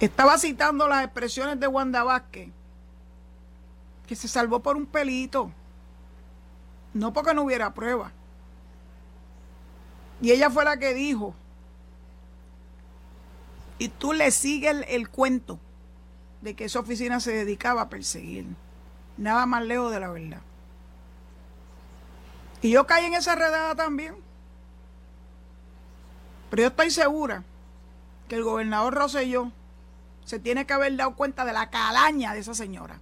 Estaba 0.01 0.39
citando 0.39 0.89
las 0.89 1.05
expresiones 1.05 1.59
de 1.61 1.67
Wanda 1.67 2.03
Vázquez, 2.03 2.49
que 4.07 4.17
se 4.17 4.29
salvó 4.29 4.61
por 4.61 4.77
un 4.77 4.87
pelito, 4.87 5.51
no 6.93 7.13
porque 7.13 7.33
no 7.33 7.43
hubiera 7.43 7.73
prueba. 7.75 8.13
Y 10.21 10.33
ella 10.33 10.51
fue 10.51 10.65
la 10.65 10.79
que 10.79 10.95
dijo 10.95 11.35
y 13.79 13.89
tú 13.89 14.13
le 14.13 14.31
sigues 14.31 14.85
el, 14.89 15.09
cuento 15.09 15.59
de 16.41 16.55
que 16.55 16.65
esa 16.65 16.81
oficina 16.81 17.21
se 17.21 17.33
dedicaba 17.33 17.83
a 17.83 17.89
perseguir. 17.89 18.47
Nada 19.17 19.47
más 19.47 19.65
lejos 19.65 19.93
de 19.93 20.01
la 20.01 20.11
verdad. 20.11 20.41
Y 22.63 22.71
yo 22.71 22.87
caí 22.87 23.05
en 23.05 23.15
esa 23.15 23.35
redada 23.35 23.75
también. 23.75 24.15
Pero 26.51 26.63
yo 26.63 26.69
estoy 26.69 26.91
segura 26.91 27.43
que 28.29 28.37
el 28.37 28.45
gobernador 28.45 28.95
Rosselló 28.95 29.51
se 30.25 30.39
tiene 30.39 30.67
que 30.67 30.73
haber 30.73 30.97
dado 30.97 31.15
cuenta 31.15 31.45
de 31.45 31.53
la 31.53 31.69
calaña 31.69 32.33
de 32.33 32.41
esa 32.41 32.55
señora. 32.55 33.01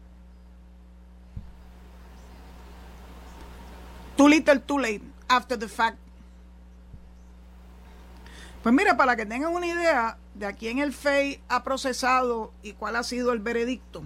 Too 4.17 4.29
little, 4.29 4.59
too 4.61 4.79
late, 4.79 5.03
after 5.29 5.59
the 5.59 5.69
fact. 5.69 5.99
Pues 8.63 8.75
mira, 8.75 8.97
para 8.97 9.17
que 9.17 9.27
tengan 9.27 9.53
una 9.53 9.67
idea 9.67 10.17
de 10.35 10.47
a 10.47 10.53
quién 10.55 10.79
el 10.79 10.93
FEI 10.93 11.41
ha 11.49 11.63
procesado 11.63 12.53
y 12.63 12.73
cuál 12.73 12.97
ha 12.97 13.03
sido 13.03 13.33
el 13.33 13.41
veredicto. 13.41 14.03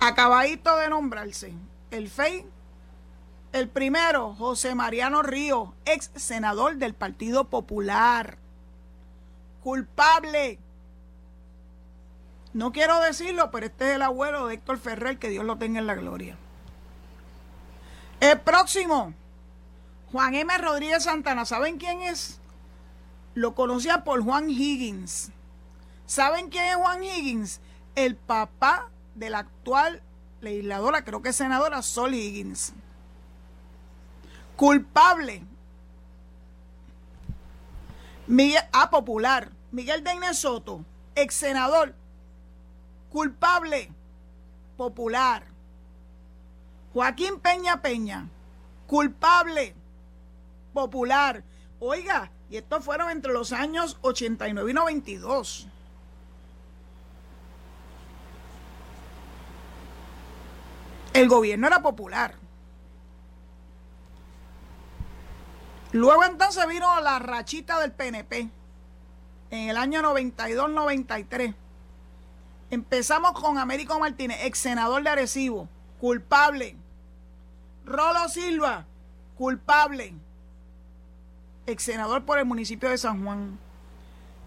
Acabadito 0.00 0.76
de 0.76 0.88
nombrarse, 0.88 1.52
el 1.90 2.08
FEI, 2.08 2.44
el 3.52 3.68
primero, 3.68 4.34
José 4.34 4.74
Mariano 4.74 5.22
Río, 5.22 5.74
ex 5.84 6.10
senador 6.16 6.76
del 6.76 6.94
Partido 6.94 7.44
Popular, 7.44 8.38
culpable. 9.62 10.58
No 12.54 12.72
quiero 12.72 13.00
decirlo, 13.00 13.50
pero 13.50 13.66
este 13.66 13.90
es 13.90 13.96
el 13.96 14.02
abuelo 14.02 14.46
de 14.46 14.54
Héctor 14.54 14.78
Ferrer, 14.78 15.18
que 15.18 15.28
Dios 15.28 15.44
lo 15.44 15.56
tenga 15.56 15.78
en 15.78 15.86
la 15.86 15.94
gloria. 15.94 16.36
El 18.20 18.40
próximo, 18.40 19.14
Juan 20.10 20.34
M. 20.34 20.58
Rodríguez 20.58 21.04
Santana, 21.04 21.44
¿saben 21.44 21.78
quién 21.78 22.02
es? 22.02 22.40
Lo 23.34 23.54
conocía 23.54 24.04
por 24.04 24.22
Juan 24.22 24.50
Higgins. 24.50 25.30
¿Saben 26.06 26.50
quién 26.50 26.64
es 26.64 26.76
Juan 26.76 27.02
Higgins? 27.02 27.60
El 27.94 28.16
papá 28.16 28.90
de 29.14 29.30
la 29.30 29.40
actual 29.40 30.02
legisladora, 30.40 31.04
creo 31.04 31.22
que 31.22 31.32
senadora, 31.32 31.82
Sol 31.82 32.14
Higgins. 32.14 32.72
Culpable. 34.56 35.44
Miguel, 38.26 38.62
ah, 38.72 38.90
popular. 38.90 39.50
Miguel 39.70 40.04
de 40.04 40.34
Soto, 40.34 40.84
ex 41.14 41.34
senador. 41.34 41.94
Culpable. 43.10 43.90
Popular. 44.76 45.44
Joaquín 46.92 47.40
Peña 47.40 47.80
Peña. 47.80 48.28
Culpable 48.86 49.74
popular. 50.72 51.44
Oiga, 51.80 52.30
y 52.52 52.58
estos 52.58 52.84
fueron 52.84 53.08
entre 53.08 53.32
los 53.32 53.50
años 53.54 53.96
89 54.02 54.70
y 54.70 54.74
92. 54.74 55.66
El 61.14 61.28
gobierno 61.30 61.66
era 61.66 61.80
popular. 61.80 62.34
Luego 65.92 66.24
entonces 66.24 66.68
vino 66.68 67.00
la 67.00 67.18
rachita 67.20 67.80
del 67.80 67.92
PNP 67.92 68.50
en 69.50 69.70
el 69.70 69.78
año 69.78 70.02
92-93. 70.02 71.54
Empezamos 72.68 73.32
con 73.32 73.56
Américo 73.56 73.98
Martínez, 73.98 74.40
ex 74.42 74.58
senador 74.58 75.02
de 75.02 75.08
Arecibo, 75.08 75.70
culpable. 75.98 76.76
Rolo 77.86 78.28
Silva, 78.28 78.84
culpable 79.38 80.12
ex 81.66 81.82
senador 81.84 82.24
por 82.24 82.38
el 82.38 82.44
municipio 82.44 82.88
de 82.90 82.98
San 82.98 83.24
Juan. 83.24 83.58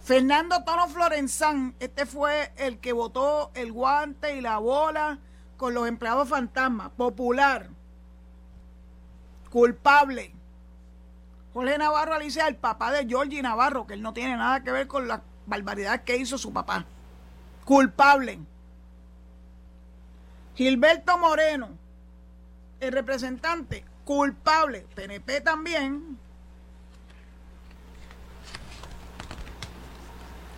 Fernando 0.02 0.62
Tono 0.62 0.88
Florenzán, 0.88 1.74
este 1.80 2.06
fue 2.06 2.52
el 2.56 2.78
que 2.78 2.92
votó 2.92 3.50
el 3.54 3.72
guante 3.72 4.36
y 4.36 4.40
la 4.40 4.58
bola 4.58 5.18
con 5.56 5.74
los 5.74 5.88
empleados 5.88 6.28
fantasma, 6.28 6.90
popular, 6.90 7.68
culpable. 9.50 10.32
Jorge 11.52 11.78
Navarro 11.78 12.14
Alicia, 12.14 12.46
el 12.46 12.56
papá 12.56 12.92
de 12.92 13.06
Georgie 13.06 13.42
Navarro, 13.42 13.86
que 13.86 13.94
él 13.94 14.02
no 14.02 14.12
tiene 14.12 14.36
nada 14.36 14.62
que 14.62 14.70
ver 14.70 14.86
con 14.86 15.08
la 15.08 15.22
barbaridad 15.46 16.04
que 16.04 16.16
hizo 16.18 16.36
su 16.36 16.52
papá. 16.52 16.84
Culpable. 17.64 18.38
Gilberto 20.54 21.18
Moreno, 21.18 21.70
el 22.78 22.92
representante, 22.92 23.84
culpable. 24.04 24.86
PNP 24.94 25.40
también. 25.40 26.18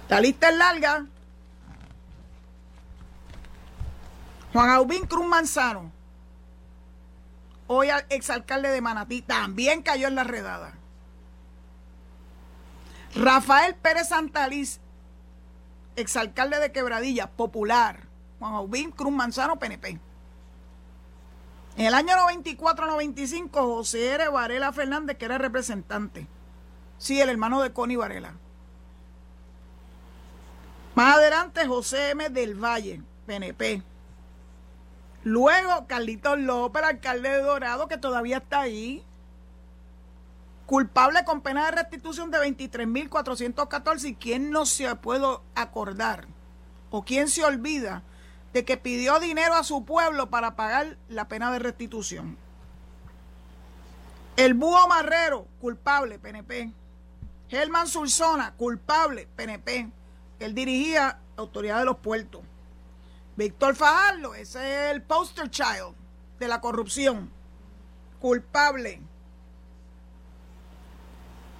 La 0.08 0.20
lista 0.20 0.48
es 0.48 0.56
larga. 0.56 1.06
Juan 4.52 4.70
Aubín 4.70 5.06
Cruz 5.06 5.26
Manzano, 5.26 5.92
hoy 7.66 7.88
exalcalde 8.08 8.70
de 8.70 8.80
Manatí, 8.80 9.20
también 9.20 9.82
cayó 9.82 10.08
en 10.08 10.14
la 10.14 10.24
redada. 10.24 10.72
Rafael 13.14 13.74
Pérez 13.74 14.08
Santaliz, 14.08 14.80
exalcalde 15.96 16.58
de 16.60 16.72
Quebradilla, 16.72 17.30
popular. 17.30 18.06
Juan 18.38 18.54
Aubín 18.54 18.90
Cruz 18.90 19.12
Manzano, 19.12 19.58
PNP. 19.58 20.00
En 21.76 21.86
el 21.86 21.94
año 21.94 22.16
94-95, 22.16 23.50
José 23.52 24.14
R. 24.14 24.28
Varela 24.30 24.72
Fernández, 24.72 25.18
que 25.18 25.26
era 25.26 25.38
representante. 25.38 26.26
Sí, 26.96 27.20
el 27.20 27.28
hermano 27.28 27.60
de 27.62 27.72
Connie 27.72 27.96
Varela. 27.96 28.34
Más 30.98 31.14
adelante, 31.14 31.64
José 31.64 32.10
M. 32.10 32.28
del 32.28 32.56
Valle, 32.56 33.00
PNP. 33.24 33.84
Luego, 35.22 35.86
Carlitos 35.86 36.40
López, 36.40 36.82
alcalde 36.82 37.28
de 37.28 37.40
Dorado, 37.40 37.86
que 37.86 37.98
todavía 37.98 38.38
está 38.38 38.62
ahí. 38.62 39.04
Culpable 40.66 41.24
con 41.24 41.40
pena 41.40 41.66
de 41.66 41.70
restitución 41.70 42.32
de 42.32 42.38
23.414. 42.38 44.08
¿Y 44.08 44.14
quién 44.16 44.50
no 44.50 44.66
se 44.66 44.92
puede 44.96 45.24
acordar? 45.54 46.26
¿O 46.90 47.04
quién 47.04 47.28
se 47.28 47.44
olvida 47.44 48.02
de 48.52 48.64
que 48.64 48.76
pidió 48.76 49.20
dinero 49.20 49.54
a 49.54 49.62
su 49.62 49.84
pueblo 49.84 50.30
para 50.30 50.56
pagar 50.56 50.96
la 51.08 51.28
pena 51.28 51.52
de 51.52 51.60
restitución? 51.60 52.36
El 54.34 54.54
Búho 54.54 54.88
Marrero, 54.88 55.46
culpable, 55.60 56.18
PNP. 56.18 56.72
Germán 57.48 57.86
Sulzona, 57.86 58.54
culpable, 58.54 59.28
PNP. 59.36 59.92
Él 60.40 60.54
dirigía 60.54 61.18
Autoridad 61.36 61.78
de 61.78 61.84
los 61.84 61.98
Puertos. 61.98 62.42
Víctor 63.36 63.76
Fajardo, 63.76 64.34
es 64.34 64.54
el 64.56 65.02
poster 65.02 65.50
child 65.50 65.94
de 66.38 66.48
la 66.48 66.60
corrupción. 66.60 67.30
Culpable. 68.20 69.00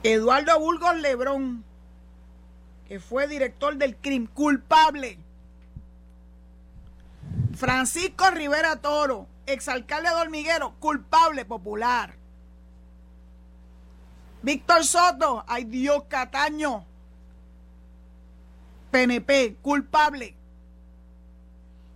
Eduardo 0.02 0.58
Burgos 0.58 0.96
Lebrón, 0.96 1.64
que 2.86 2.98
fue 3.00 3.28
director 3.28 3.76
del 3.76 3.96
crimen, 3.96 4.28
culpable. 4.28 5.18
Francisco 7.54 8.30
Rivera 8.30 8.76
Toro, 8.76 9.26
exalcalde 9.46 10.08
de 10.08 10.14
Hormiguero, 10.14 10.74
culpable 10.78 11.44
popular. 11.44 12.14
Víctor 14.42 14.84
Soto, 14.84 15.44
ay 15.48 15.64
Dios 15.64 16.04
Cataño, 16.08 16.86
PNP, 18.90 19.56
culpable. 19.62 20.34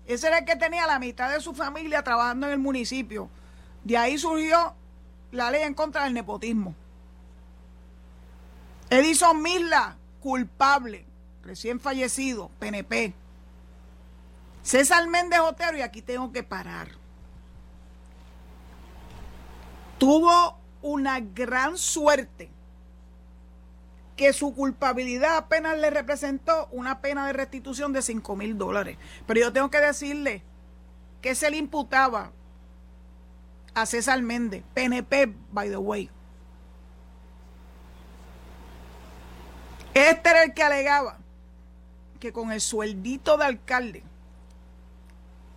Ese 0.06 0.26
era 0.26 0.38
el 0.38 0.44
que 0.44 0.56
tenía 0.56 0.86
la 0.86 0.98
mitad 0.98 1.30
de 1.30 1.40
su 1.40 1.54
familia 1.54 2.02
trabajando 2.02 2.46
en 2.46 2.52
el 2.54 2.58
municipio. 2.58 3.28
De 3.84 3.96
ahí 3.96 4.18
surgió 4.18 4.74
la 5.30 5.50
ley 5.50 5.62
en 5.62 5.74
contra 5.74 6.04
del 6.04 6.14
nepotismo. 6.14 6.74
Edison 8.90 9.40
Misla, 9.40 9.96
culpable, 10.20 11.06
recién 11.42 11.80
fallecido, 11.80 12.50
PNP. 12.58 13.14
César 14.62 15.08
Méndez 15.08 15.40
Otero, 15.40 15.78
y 15.78 15.80
aquí 15.80 16.02
tengo 16.02 16.30
que 16.30 16.42
parar. 16.42 16.88
Tuvo 19.98 20.58
una 20.82 21.20
gran 21.20 21.78
suerte 21.78 22.50
que 24.22 24.32
su 24.32 24.54
culpabilidad 24.54 25.36
apenas 25.36 25.76
le 25.78 25.90
representó 25.90 26.68
una 26.70 27.00
pena 27.00 27.26
de 27.26 27.32
restitución 27.32 27.92
de 27.92 28.02
5 28.02 28.36
mil 28.36 28.56
dólares. 28.56 28.96
Pero 29.26 29.40
yo 29.40 29.52
tengo 29.52 29.68
que 29.68 29.80
decirle 29.80 30.44
que 31.20 31.34
se 31.34 31.50
le 31.50 31.56
imputaba 31.56 32.30
a 33.74 33.84
César 33.84 34.22
Méndez, 34.22 34.62
PNP, 34.74 35.34
by 35.50 35.70
the 35.70 35.76
way. 35.76 36.08
Este 39.92 40.30
era 40.30 40.44
el 40.44 40.54
que 40.54 40.62
alegaba 40.62 41.18
que 42.20 42.32
con 42.32 42.52
el 42.52 42.60
sueldito 42.60 43.36
de 43.36 43.44
alcalde 43.44 44.04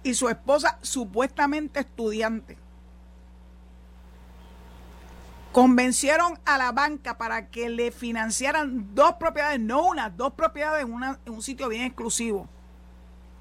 y 0.01 0.15
su 0.15 0.27
esposa 0.27 0.79
supuestamente 0.81 1.81
estudiante 1.81 2.57
convencieron 5.55 6.37
a 6.43 6.57
la 6.57 6.73
banca 6.73 7.17
para 7.17 7.47
que 7.47 7.69
le 7.69 7.93
financiaran 7.93 8.93
dos 8.93 9.13
propiedades, 9.13 9.57
no 9.57 9.87
una, 9.87 10.09
dos 10.09 10.33
propiedades 10.33 10.83
en, 10.83 11.33
un 11.33 11.41
sitio 11.41 11.69
bien 11.69 11.83
exclusivo 11.83 12.49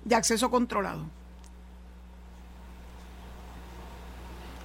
de 0.04 0.14
acceso 0.14 0.48
controlado. 0.48 1.06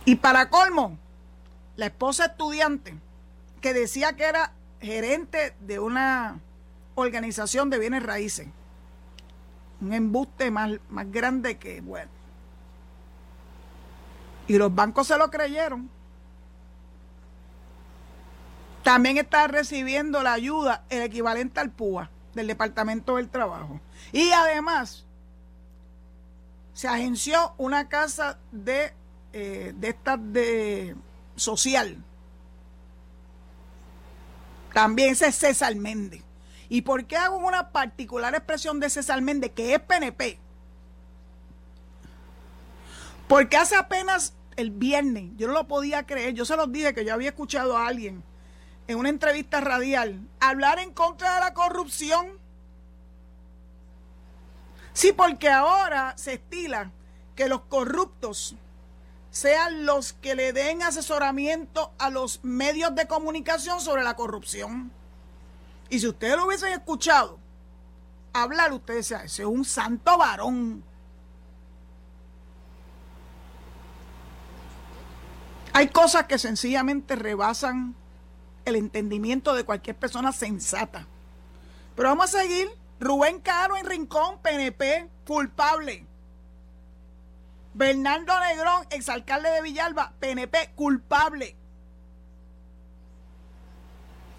Y 0.05 0.17
para 0.17 0.51
colmo, 0.51 0.99
la 1.75 1.87
esposa 1.87 2.25
estudiante, 2.25 2.93
que 3.61 3.73
decía 3.73 4.15
que 4.15 4.25
era 4.25 4.53
gerente 4.79 5.55
de 5.59 5.79
una 5.79 6.39
organización 6.93 7.71
de 7.71 7.79
bienes 7.79 8.03
raíces, 8.03 8.47
un 9.81 9.91
embuste 9.91 10.51
más, 10.51 10.73
más 10.87 11.11
grande 11.11 11.57
que, 11.57 11.81
bueno. 11.81 12.11
Y 14.47 14.59
los 14.59 14.75
bancos 14.75 15.07
se 15.07 15.17
lo 15.17 15.31
creyeron 15.31 15.89
también 18.89 19.19
está 19.19 19.47
recibiendo 19.47 20.23
la 20.23 20.33
ayuda, 20.33 20.83
el 20.89 21.03
equivalente 21.03 21.59
al 21.59 21.69
PUA 21.69 22.09
del 22.33 22.47
Departamento 22.47 23.17
del 23.17 23.29
Trabajo. 23.29 23.79
Y 24.11 24.31
además, 24.31 25.05
se 26.73 26.87
agenció 26.87 27.53
una 27.59 27.87
casa 27.87 28.39
de, 28.51 28.91
eh, 29.31 29.73
de 29.75 29.89
estas 29.89 30.17
de 30.33 30.95
social. 31.35 32.03
También 34.73 35.11
ese 35.11 35.27
es 35.27 35.35
César 35.35 35.75
Méndez. 35.75 36.23
¿Y 36.67 36.81
por 36.81 37.05
qué 37.05 37.15
hago 37.15 37.37
una 37.37 37.69
particular 37.69 38.33
expresión 38.33 38.79
de 38.79 38.89
César 38.89 39.21
Méndez, 39.21 39.51
que 39.51 39.75
es 39.75 39.79
PNP? 39.81 40.39
Porque 43.27 43.55
hace 43.55 43.75
apenas 43.75 44.33
el 44.55 44.71
viernes, 44.71 45.25
yo 45.35 45.45
no 45.45 45.53
lo 45.53 45.67
podía 45.67 46.07
creer, 46.07 46.33
yo 46.33 46.43
se 46.43 46.55
los 46.55 46.71
dije 46.71 46.95
que 46.95 47.05
yo 47.05 47.13
había 47.13 47.29
escuchado 47.29 47.77
a 47.77 47.85
alguien 47.85 48.27
en 48.89 48.97
una 48.97 49.09
entrevista 49.09 49.61
radial, 49.61 50.19
hablar 50.39 50.79
en 50.79 50.91
contra 50.91 51.35
de 51.35 51.41
la 51.41 51.53
corrupción. 51.53 52.39
Sí, 54.93 55.11
porque 55.11 55.47
ahora 55.47 56.17
se 56.17 56.33
estila 56.33 56.89
que 57.35 57.47
los 57.47 57.61
corruptos 57.61 58.55
sean 59.29 59.85
los 59.85 60.13
que 60.13 60.33
le 60.33 60.53
den 60.53 60.81
asesoramiento 60.81 61.93
a 61.99 62.09
los 62.09 62.43
medios 62.43 62.95
de 62.95 63.07
comunicación 63.07 63.79
sobre 63.79 64.03
la 64.03 64.15
corrupción. 64.15 64.91
Y 65.91 65.99
si 65.99 66.07
ustedes 66.07 66.35
lo 66.35 66.47
hubiesen 66.47 66.73
escuchado 66.73 67.37
hablar, 68.33 68.73
ustedes 68.73 69.07
decían, 69.07 69.27
ese 69.27 69.43
es 69.43 69.47
un 69.47 69.65
santo 69.65 70.17
varón. 70.17 70.83
Hay 75.73 75.89
cosas 75.89 76.25
que 76.25 76.39
sencillamente 76.39 77.15
rebasan 77.15 77.95
el 78.69 78.75
entendimiento 78.75 79.53
de 79.53 79.63
cualquier 79.63 79.95
persona 79.95 80.31
sensata. 80.31 81.07
Pero 81.95 82.09
vamos 82.09 82.33
a 82.33 82.41
seguir. 82.41 82.69
Rubén 82.99 83.39
Caro 83.39 83.77
en 83.77 83.85
Rincón, 83.85 84.39
PNP, 84.41 85.09
culpable. 85.25 86.05
Bernardo 87.73 88.39
Negrón, 88.39 88.85
exalcalde 88.89 89.49
de 89.49 89.61
Villalba, 89.61 90.13
PNP, 90.19 90.71
culpable. 90.75 91.55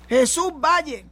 Jesús 0.09 0.53
Valle, 0.55 1.07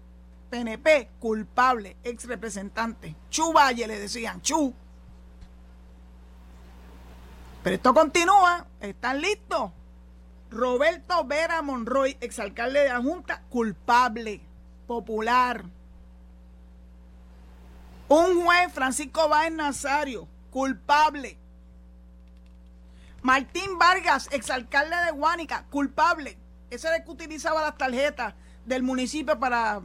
PNP, 0.51 1.09
culpable, 1.21 1.97
ex 2.03 2.25
representante. 2.25 3.15
Chu 3.31 3.53
Valle 3.53 3.87
le 3.87 3.99
decían, 3.99 4.43
Chu. 4.43 4.75
Pero 7.63 7.77
esto 7.77 7.95
continúa, 7.95 8.67
están 8.81 9.21
listos. 9.21 9.71
Roberto 10.51 11.25
Vera 11.25 11.61
Monroy, 11.61 12.17
exalcalde 12.21 12.81
de 12.81 12.89
la 12.89 13.03
Junta, 13.03 13.43
culpable, 13.51 14.41
popular. 14.87 15.65
Un 18.09 18.43
juez, 18.43 18.73
Francisco 18.73 19.29
Báez 19.29 19.53
Nazario, 19.53 20.27
culpable. 20.51 21.37
Martín 23.21 23.79
Vargas, 23.79 24.29
exalcalde 24.33 24.97
de 25.05 25.11
Guánica, 25.11 25.67
culpable. 25.69 26.39
Ese 26.71 26.87
era 26.87 26.97
el 26.97 27.05
que 27.05 27.11
utilizaba 27.11 27.61
las 27.61 27.77
tarjetas 27.77 28.35
del 28.65 28.83
municipio 28.83 29.39
para 29.39 29.83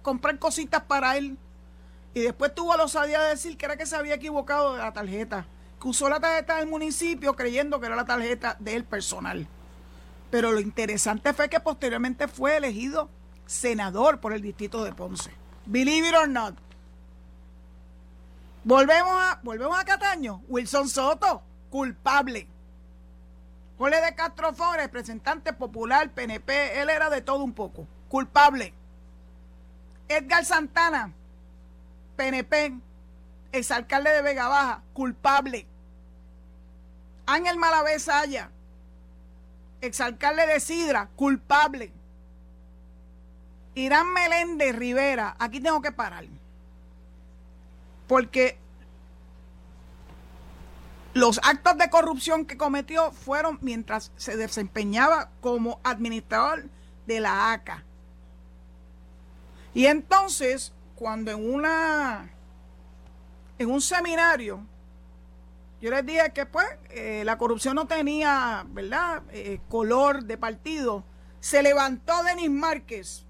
comprar 0.00 0.38
cositas 0.38 0.82
para 0.84 1.18
él. 1.18 1.36
Y 2.14 2.20
después 2.20 2.54
tuvo 2.54 2.74
la 2.76 2.84
osadía 2.84 3.20
de 3.20 3.30
decir 3.30 3.58
que 3.58 3.66
era 3.66 3.76
que 3.76 3.84
se 3.84 3.96
había 3.96 4.14
equivocado 4.14 4.72
de 4.72 4.78
la 4.78 4.94
tarjeta. 4.94 5.46
Que 5.78 5.88
usó 5.88 6.08
la 6.08 6.20
tarjeta 6.20 6.56
del 6.56 6.68
municipio 6.68 7.34
creyendo 7.34 7.78
que 7.80 7.86
era 7.86 7.96
la 7.96 8.06
tarjeta 8.06 8.56
del 8.58 8.84
personal. 8.84 9.46
Pero 10.30 10.52
lo 10.52 10.60
interesante 10.60 11.32
fue 11.32 11.48
que 11.48 11.60
posteriormente 11.60 12.28
fue 12.28 12.56
elegido 12.56 13.08
senador 13.46 14.20
por 14.20 14.32
el 14.32 14.42
distrito 14.42 14.84
de 14.84 14.92
Ponce. 14.92 15.30
Believe 15.66 16.08
it 16.08 16.14
or 16.14 16.28
not. 16.28 16.54
Volvemos 18.64 19.12
a, 19.12 19.40
volvemos 19.42 19.78
a 19.78 19.84
Cataño. 19.84 20.42
Wilson 20.48 20.88
Soto, 20.88 21.42
culpable. 21.70 22.46
Jorge 23.78 24.00
de 24.00 24.14
Castro 24.14 24.52
representante 24.76 25.52
popular, 25.52 26.10
PNP, 26.10 26.80
él 26.80 26.90
era 26.90 27.08
de 27.10 27.22
todo 27.22 27.44
un 27.44 27.52
poco. 27.52 27.86
Culpable. 28.08 28.74
Edgar 30.08 30.44
Santana, 30.44 31.12
PNP, 32.16 32.74
exalcalde 33.52 34.10
de 34.10 34.22
Vega 34.22 34.48
Baja, 34.48 34.82
culpable. 34.94 35.66
Ángel 37.26 37.56
Malavé 37.56 37.98
Saya, 38.00 38.50
exalcalde 39.80 40.46
de 40.46 40.60
Sidra, 40.60 41.08
culpable. 41.16 41.92
Irán 43.74 44.12
Meléndez 44.12 44.74
Rivera, 44.74 45.36
aquí 45.38 45.60
tengo 45.60 45.80
que 45.80 45.92
parar. 45.92 46.24
Porque 48.06 48.58
los 51.14 51.40
actos 51.42 51.76
de 51.78 51.90
corrupción 51.90 52.46
que 52.46 52.56
cometió 52.56 53.12
fueron 53.12 53.58
mientras 53.60 54.12
se 54.16 54.36
desempeñaba 54.36 55.30
como 55.40 55.80
administrador 55.84 56.68
de 57.06 57.20
la 57.20 57.52
ACA. 57.52 57.84
Y 59.74 59.86
entonces, 59.86 60.72
cuando 60.94 61.30
en 61.30 61.54
una 61.54 62.30
en 63.58 63.70
un 63.70 63.80
seminario 63.80 64.64
yo 65.80 65.90
les 65.90 66.04
dije 66.04 66.32
que 66.32 66.44
pues 66.44 66.66
eh, 66.90 67.22
la 67.24 67.38
corrupción 67.38 67.76
no 67.76 67.86
tenía, 67.86 68.66
¿verdad?, 68.68 69.22
eh, 69.30 69.60
color 69.68 70.24
de 70.24 70.36
partido. 70.36 71.04
Se 71.40 71.62
levantó 71.62 72.22
Denis 72.24 72.50
Márquez, 72.50 73.24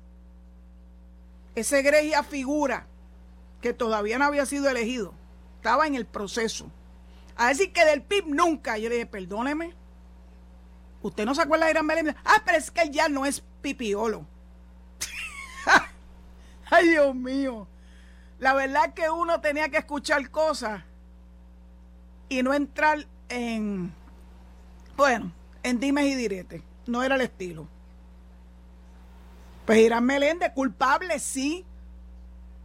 ese 1.54 1.80
egregia 1.80 2.22
figura 2.22 2.86
que 3.60 3.74
todavía 3.74 4.18
no 4.18 4.24
había 4.24 4.46
sido 4.46 4.70
elegido, 4.70 5.12
estaba 5.56 5.86
en 5.86 5.94
el 5.94 6.06
proceso. 6.06 6.70
A 7.36 7.48
decir 7.48 7.72
que 7.72 7.84
del 7.84 8.02
PIB 8.02 8.26
nunca. 8.28 8.78
Yo 8.78 8.88
le 8.88 8.96
dije, 8.96 9.06
perdóneme. 9.06 9.74
Usted 11.02 11.24
no 11.24 11.34
se 11.34 11.42
acuerda 11.42 11.66
de 11.66 11.70
Irán 11.70 11.86
Belén. 11.86 12.16
Ah, 12.24 12.42
pero 12.44 12.58
es 12.58 12.70
que 12.70 12.90
ya 12.90 13.08
no 13.08 13.26
es 13.26 13.44
pipiolo. 13.62 14.26
Ay, 16.70 16.88
Dios 16.88 17.14
mío. 17.14 17.68
La 18.40 18.54
verdad 18.54 18.86
es 18.86 18.94
que 18.94 19.08
uno 19.08 19.40
tenía 19.40 19.68
que 19.68 19.78
escuchar 19.78 20.28
cosas 20.30 20.82
y 22.28 22.42
no 22.42 22.52
entrar 22.54 23.06
en, 23.28 23.92
bueno, 24.96 25.32
en 25.62 25.80
dimes 25.80 26.06
y 26.06 26.14
diretes. 26.14 26.62
No 26.86 27.02
era 27.02 27.14
el 27.14 27.22
estilo. 27.22 27.66
Pues 29.66 29.78
Irán 29.80 30.04
Meléndez, 30.04 30.52
culpable, 30.52 31.18
sí. 31.18 31.64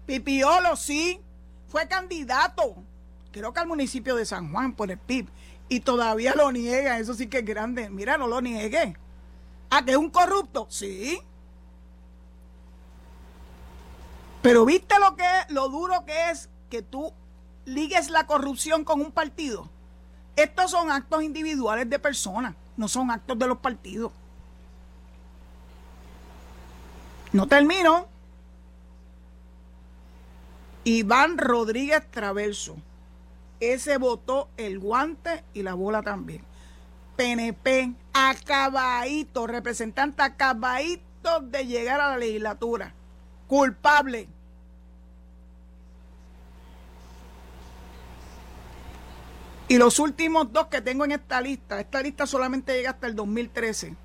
Pipiolo, 0.06 0.76
sí. 0.76 1.20
Fue 1.68 1.88
candidato, 1.88 2.76
creo 3.32 3.52
que 3.52 3.60
al 3.60 3.68
municipio 3.68 4.16
de 4.16 4.26
San 4.26 4.52
Juan 4.52 4.74
por 4.74 4.92
el 4.92 4.98
PIB. 4.98 5.28
Y 5.70 5.80
todavía 5.80 6.36
lo 6.36 6.52
niega, 6.52 7.00
eso 7.00 7.14
sí 7.14 7.28
que 7.28 7.40
es 7.40 7.46
grande. 7.46 7.90
Mira, 7.90 8.18
no 8.18 8.28
lo 8.28 8.42
niegue. 8.42 8.96
¿A 9.70 9.84
que 9.84 9.92
es 9.92 9.98
un 9.98 10.12
corrupto? 10.12 10.68
Sí. 10.70 11.20
Pero 14.44 14.66
viste 14.66 15.00
lo 15.00 15.16
que 15.16 15.26
lo 15.50 15.70
duro 15.70 16.06
que 16.06 16.30
es 16.30 16.50
que 16.70 16.82
tú 16.82 17.14
ligues 17.66 18.10
la 18.10 18.28
corrupción 18.28 18.84
con 18.84 19.02
un 19.02 19.12
partido. 19.12 19.70
Estos 20.36 20.72
son 20.72 20.90
actos 20.90 21.24
individuales 21.24 21.90
de 21.90 22.00
personas, 22.00 22.56
no 22.76 22.88
son 22.88 23.12
actos 23.12 23.38
de 23.38 23.48
los 23.48 23.60
partidos. 23.60 24.12
No 27.32 27.48
termino. 27.48 28.08
Iván 30.84 31.38
Rodríguez 31.38 32.10
Traverso. 32.12 32.76
Ese 33.60 33.98
votó 33.98 34.50
el 34.58 34.80
guante 34.80 35.44
y 35.54 35.64
la 35.64 35.74
bola 35.74 36.02
también. 36.02 36.44
PNP, 37.16 37.94
acabadito, 38.14 39.48
representante 39.48 40.22
acabadito 40.22 41.40
de 41.42 41.66
llegar 41.66 42.02
a 42.02 42.10
la 42.10 42.18
legislatura. 42.18 42.94
Culpable. 43.48 44.28
Y 49.74 49.80
los 49.80 49.98
últimos 49.98 50.54
dos 50.54 50.68
que 50.68 50.82
tengo 50.82 51.04
en 51.04 51.14
esta 51.14 51.42
lista, 51.42 51.80
esta 51.80 52.00
lista 52.00 52.28
solamente 52.28 52.76
llega 52.76 52.92
hasta 52.92 53.08
el 53.08 53.16
2013. 53.16 53.96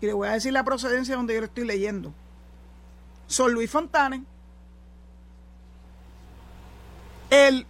Y 0.00 0.06
le 0.06 0.12
voy 0.12 0.26
a 0.26 0.32
decir 0.32 0.52
la 0.52 0.64
procedencia 0.64 1.14
donde 1.14 1.34
yo 1.34 1.40
lo 1.40 1.46
estoy 1.46 1.64
leyendo. 1.64 2.12
Son 3.28 3.52
Luis 3.52 3.70
Fontane, 3.70 4.24
el 7.30 7.64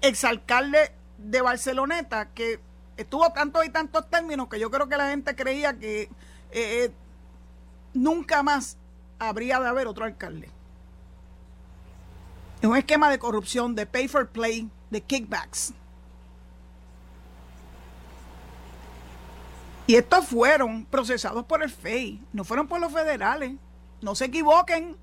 exalcalde 0.00 0.92
de 1.18 1.42
Barceloneta, 1.42 2.30
que 2.30 2.58
estuvo 2.96 3.30
tantos 3.34 3.66
y 3.66 3.68
tantos 3.68 4.08
términos 4.08 4.48
que 4.48 4.58
yo 4.58 4.70
creo 4.70 4.88
que 4.88 4.96
la 4.96 5.10
gente 5.10 5.36
creía 5.36 5.78
que 5.78 6.04
eh, 6.04 6.08
eh, 6.52 6.90
nunca 7.92 8.42
más 8.42 8.78
habría 9.18 9.60
de 9.60 9.68
haber 9.68 9.88
otro 9.88 10.06
alcalde. 10.06 10.48
Es 12.62 12.66
un 12.66 12.78
esquema 12.78 13.10
de 13.10 13.18
corrupción, 13.18 13.74
de 13.74 13.84
pay 13.84 14.08
for 14.08 14.26
play, 14.26 14.70
de 14.90 15.00
kickbacks. 15.00 15.72
Y 19.86 19.94
estos 19.94 20.26
fueron 20.26 20.84
procesados 20.84 21.44
por 21.44 21.62
el 21.62 21.70
FEI, 21.70 22.20
no 22.32 22.44
fueron 22.44 22.66
por 22.66 22.80
los 22.80 22.92
federales. 22.92 23.52
No 24.02 24.14
se 24.14 24.26
equivoquen. 24.26 24.96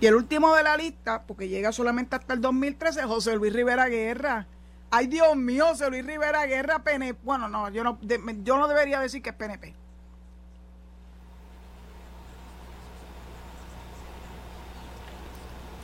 Y 0.00 0.06
el 0.06 0.14
último 0.14 0.54
de 0.54 0.62
la 0.62 0.76
lista, 0.76 1.22
porque 1.22 1.48
llega 1.48 1.72
solamente 1.72 2.16
hasta 2.16 2.34
el 2.34 2.40
2013, 2.40 3.04
José 3.04 3.36
Luis 3.36 3.52
Rivera 3.52 3.86
Guerra. 3.86 4.46
Ay, 4.90 5.06
Dios 5.06 5.36
mío, 5.36 5.66
José 5.68 5.88
Luis 5.88 6.04
Rivera 6.04 6.44
Guerra, 6.46 6.80
PNP. 6.80 7.20
Bueno, 7.22 7.48
no, 7.48 7.70
yo 7.70 7.84
no, 7.84 7.98
yo 8.02 8.58
no 8.58 8.68
debería 8.68 9.00
decir 9.00 9.22
que 9.22 9.30
es 9.30 9.36
PNP. 9.36 9.74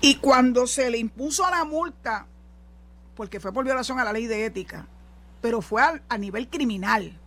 Y 0.00 0.16
cuando 0.16 0.66
se 0.66 0.90
le 0.90 0.98
impuso 0.98 1.48
la 1.50 1.64
multa, 1.64 2.26
porque 3.14 3.38
fue 3.38 3.52
por 3.52 3.64
violación 3.64 3.98
a 3.98 4.04
la 4.04 4.12
ley 4.12 4.26
de 4.26 4.46
ética, 4.46 4.86
pero 5.40 5.60
fue 5.60 5.82
a, 5.82 6.18
nivel 6.18 6.48
criminal. 6.48 7.18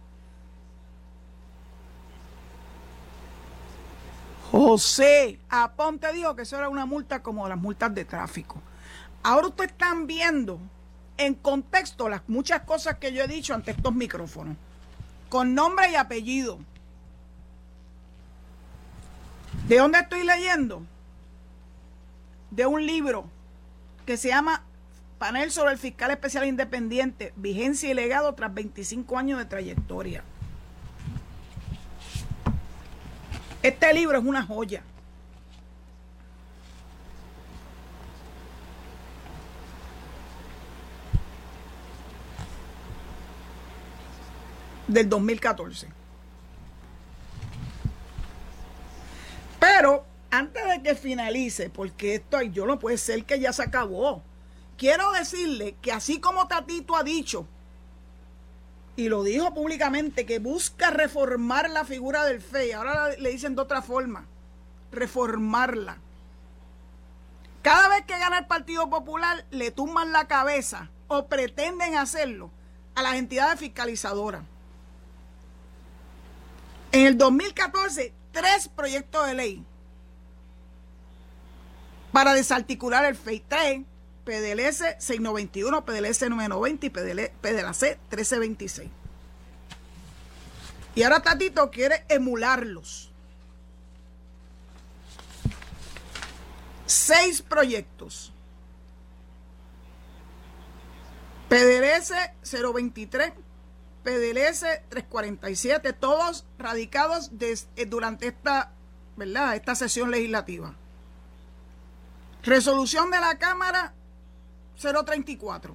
José 4.51 5.39
Aponte 5.49 6.11
dijo 6.13 6.35
que 6.35 6.43
eso 6.43 6.57
era 6.57 6.69
una 6.69 6.85
multa 6.85 7.21
como 7.21 7.47
las 7.47 7.57
multas 7.57 7.93
de 7.93 8.05
tráfico. 8.05 8.61
Ahora 9.23 9.47
ustedes 9.47 9.71
están 9.71 10.05
viendo 10.05 10.59
en 11.17 11.35
contexto 11.35 12.09
las 12.09 12.21
muchas 12.27 12.61
cosas 12.61 12.97
que 12.97 13.13
yo 13.13 13.23
he 13.23 13.27
dicho 13.27 13.53
ante 13.53 13.71
estos 13.71 13.93
micrófonos, 13.93 14.57
con 15.29 15.53
nombre 15.53 15.91
y 15.91 15.95
apellido. 15.95 16.59
¿De 19.67 19.77
dónde 19.77 19.99
estoy 19.99 20.23
leyendo? 20.23 20.83
De 22.55 22.67
un 22.67 22.85
libro 22.85 23.25
que 24.05 24.15
se 24.15 24.27
llama 24.27 24.63
Panel 25.17 25.51
sobre 25.51 25.71
el 25.71 25.79
fiscal 25.79 26.11
especial 26.11 26.45
independiente, 26.45 27.33
vigencia 27.35 27.89
y 27.89 27.95
legado 27.95 28.33
tras 28.35 28.53
25 28.53 29.17
años 29.17 29.39
de 29.39 29.45
trayectoria. 29.45 30.23
Este 33.63 33.93
libro 33.93 34.17
es 34.17 34.23
una 34.25 34.43
joya. 34.43 34.83
del 44.85 45.09
2014. 45.09 45.87
Pero 49.59 50.05
antes 50.33 50.67
de 50.67 50.81
que 50.81 50.95
finalice, 50.95 51.69
porque 51.69 52.15
esto 52.15 52.41
yo 52.41 52.65
no 52.65 52.79
puede 52.79 52.97
ser 52.97 53.23
que 53.23 53.39
ya 53.39 53.53
se 53.53 53.61
acabó. 53.61 54.23
Quiero 54.77 55.11
decirle 55.11 55.75
que 55.79 55.91
así 55.91 56.19
como 56.19 56.47
Tatito 56.47 56.95
ha 56.95 57.03
dicho 57.03 57.45
y 58.95 59.09
lo 59.09 59.23
dijo 59.23 59.53
públicamente, 59.53 60.25
que 60.25 60.39
busca 60.39 60.89
reformar 60.89 61.69
la 61.69 61.85
figura 61.85 62.25
del 62.25 62.41
FEI. 62.41 62.71
Ahora 62.71 63.09
le 63.09 63.29
dicen 63.29 63.55
de 63.55 63.61
otra 63.61 63.83
forma, 63.83 64.25
reformarla. 64.91 65.97
Cada 67.61 67.87
vez 67.89 68.03
que 68.05 68.17
gana 68.17 68.39
el 68.39 68.47
Partido 68.47 68.89
Popular, 68.89 69.45
le 69.51 69.69
tumban 69.69 70.11
la 70.11 70.27
cabeza 70.27 70.89
o 71.09 71.27
pretenden 71.27 71.95
hacerlo 71.95 72.49
a 72.95 73.03
las 73.03 73.15
entidades 73.15 73.59
fiscalizadoras. 73.59 74.41
En 76.91 77.05
el 77.05 77.19
2014, 77.19 78.13
tres 78.31 78.67
proyectos 78.67 79.27
de 79.27 79.33
ley 79.35 79.65
para 82.13 82.33
desarticular 82.33 83.03
el 83.03 83.15
FEI. 83.17 83.39
Tres, 83.41 83.81
PDLS 84.23 84.95
691, 84.99 85.83
PDLS 85.83 86.21
990 86.29 86.85
y 86.85 86.89
PDLC 86.89 87.99
1326. 88.09 88.89
Y 90.95 91.03
ahora 91.03 91.21
Tatito 91.21 91.69
quiere 91.69 92.05
emularlos. 92.07 93.11
Seis 96.85 97.41
proyectos. 97.41 98.31
PDLS 101.49 102.13
023, 102.73 103.33
PDLS 104.03 104.65
347, 104.89 105.93
todos 105.93 106.45
radicados 106.57 107.31
durante 107.87 108.27
esta, 108.27 108.71
¿verdad? 109.17 109.55
esta 109.55 109.75
sesión 109.75 110.09
legislativa. 110.09 110.75
Resolución 112.43 113.09
de 113.09 113.21
la 113.21 113.37
Cámara 113.37 113.93
034. 114.77 115.73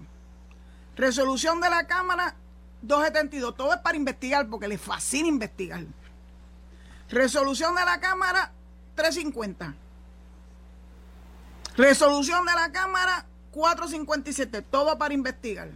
Resolución 0.97 1.61
de 1.63 1.71
la 1.71 1.87
Cámara 1.87 2.37
272. 2.83 3.57
Todo 3.57 3.73
es 3.73 3.81
para 3.81 3.97
investigar 3.97 4.49
porque 4.49 4.69
le 4.69 4.77
fascina 4.77 5.29
investigar. 5.29 5.83
Resolución 7.09 7.75
de 7.75 7.85
la 7.87 8.01
Cámara 8.01 8.53
350. 8.97 9.75
Resolución 11.77 12.45
de 12.45 12.55
la 12.55 12.71
Cámara 12.71 13.25
457. 13.51 14.61
Todo 14.63 14.99
para 14.99 15.15
investigar. 15.15 15.71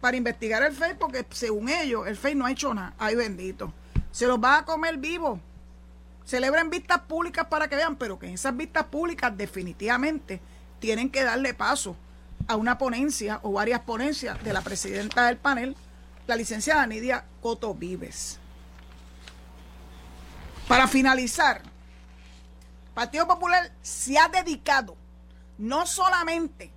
Para 0.00 0.16
investigar 0.16 0.62
el 0.62 0.72
FEI 0.72 0.94
porque 0.94 1.26
según 1.30 1.68
ellos 1.68 2.06
el 2.06 2.16
FEI 2.16 2.34
no 2.34 2.46
ha 2.46 2.50
hecho 2.50 2.72
nada. 2.72 2.94
Ay 2.98 3.14
bendito. 3.14 3.74
Se 4.10 4.26
los 4.26 4.42
va 4.42 4.58
a 4.58 4.64
comer 4.64 4.96
vivo. 4.96 5.38
Celebren 6.24 6.70
vistas 6.70 7.00
públicas 7.00 7.46
para 7.46 7.68
que 7.68 7.76
vean, 7.76 7.96
pero 7.96 8.18
que 8.18 8.26
en 8.26 8.34
esas 8.34 8.56
vistas 8.56 8.84
públicas 8.84 9.36
definitivamente 9.36 10.40
tienen 10.78 11.10
que 11.10 11.24
darle 11.24 11.54
paso 11.54 11.96
a 12.46 12.56
una 12.56 12.78
ponencia 12.78 13.40
o 13.42 13.52
varias 13.52 13.80
ponencias 13.80 14.42
de 14.42 14.52
la 14.52 14.62
presidenta 14.62 15.26
del 15.26 15.36
panel, 15.36 15.76
la 16.26 16.36
licenciada 16.36 16.86
Nidia 16.86 17.24
Coto 17.40 17.74
Vives. 17.74 18.38
Para 20.68 20.86
finalizar, 20.86 21.62
Partido 22.94 23.26
Popular 23.26 23.72
se 23.82 24.18
ha 24.18 24.28
dedicado 24.28 24.96
no 25.58 25.86
solamente 25.86 26.70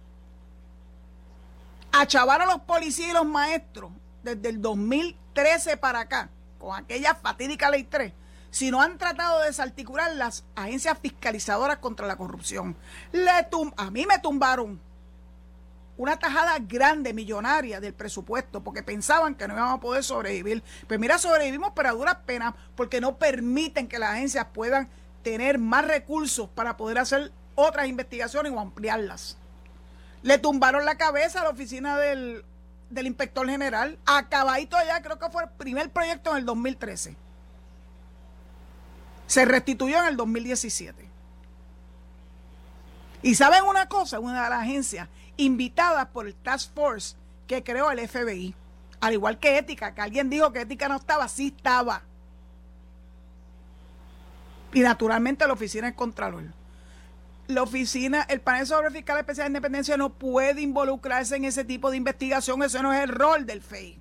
a 1.91 2.05
chavar 2.07 2.41
a 2.41 2.45
los 2.45 2.61
policías 2.61 3.09
y 3.09 3.13
los 3.13 3.25
maestros 3.25 3.91
desde 4.23 4.49
el 4.49 4.61
2013 4.61 5.77
para 5.77 6.01
acá, 6.01 6.29
con 6.59 6.75
aquella 6.75 7.13
fatídica 7.15 7.69
ley 7.69 7.83
3, 7.83 8.11
sino 8.54 8.84
han 8.84 8.99
tratado 8.99 9.39
de 9.39 9.47
desarticular 9.47 10.14
las 10.14 10.45
agencias 10.54 10.99
fiscalizadoras 11.01 11.80
contra 11.80 12.06
la 12.06 12.18
corrupción. 12.18 12.78
Le 13.12 13.32
a 13.32 13.89
mí 13.89 14.06
me 14.06 14.20
tumbaron 14.20 14.80
una 15.97 16.18
tajada 16.18 16.60
grande, 16.60 17.14
millonaria 17.14 17.80
del 17.80 17.95
presupuesto, 17.95 18.64
porque 18.64 18.84
pensaban 18.84 19.34
que 19.34 19.47
no 19.47 19.56
íbamos 19.56 19.78
a 19.80 19.82
poder 19.82 20.04
sobrevivir. 20.04 20.62
Pues 20.88 20.99
mira, 20.99 21.18
sobrevivimos, 21.18 21.74
pero 21.76 21.89
a 21.89 21.93
duras 21.93 22.18
penas, 22.28 22.54
porque 22.76 23.01
no 23.01 23.18
permiten 23.18 23.88
que 23.88 23.97
las 23.97 24.12
agencias 24.12 24.45
puedan 24.54 24.88
tener 25.24 25.58
más 25.58 25.88
recursos 25.88 26.47
para 26.47 26.78
poder 26.78 26.99
hacer 26.99 27.32
otras 27.56 27.88
investigaciones 27.88 28.51
o 28.51 28.60
ampliarlas. 28.60 29.36
Le 30.22 30.38
tumbaron 30.38 30.86
la 30.86 30.95
cabeza 30.95 31.41
a 31.41 31.45
la 31.45 31.49
oficina 31.49 31.97
del, 31.97 32.45
del 32.91 33.08
inspector 33.08 33.49
general. 33.49 33.97
Acabadito 34.06 34.78
ya, 34.86 35.01
creo 35.01 35.18
que 35.18 35.32
fue 35.32 35.41
el 35.41 35.49
primer 35.49 35.89
proyecto 35.89 36.30
en 36.32 36.38
el 36.38 36.45
2013. 36.45 37.22
Se 39.34 39.45
restituyó 39.45 39.99
en 39.99 40.09
el 40.09 40.15
2017. 40.15 41.09
Y 43.23 43.34
saben 43.34 43.63
una 43.63 43.88
cosa, 43.88 44.19
una 44.19 44.43
de 44.43 44.49
las 44.51 44.61
agencias 44.61 45.09
invitadas 45.38 46.05
por 46.09 46.27
el 46.27 46.36
Task 46.36 46.71
Force 46.75 47.15
que 47.47 47.63
creó 47.63 47.89
el 47.89 48.07
FBI. 48.07 48.53
Al 49.01 49.13
igual 49.13 49.39
que 49.39 49.57
ética, 49.57 49.95
que 49.95 50.01
alguien 50.01 50.29
dijo 50.29 50.53
que 50.53 50.61
ética 50.61 50.88
no 50.88 50.97
estaba, 50.97 51.27
sí 51.27 51.51
estaba. 51.57 52.03
Y 54.71 54.81
naturalmente 54.81 55.47
la 55.47 55.53
oficina 55.53 55.88
del 55.88 55.95
Contralor. 55.95 56.53
La 57.47 57.63
oficina, 57.63 58.27
el 58.29 58.39
panel 58.39 58.67
sobre 58.67 58.91
fiscal 58.91 59.17
especial 59.17 59.45
de 59.45 59.57
independencia 59.57 59.97
no 59.97 60.13
puede 60.13 60.61
involucrarse 60.61 61.38
en 61.38 61.45
ese 61.45 61.65
tipo 61.65 61.89
de 61.89 61.97
investigación, 61.97 62.61
eso 62.61 62.84
no 62.84 62.93
es 62.93 63.01
el 63.01 63.09
rol 63.09 63.47
del 63.47 63.63
FEI. 63.63 63.99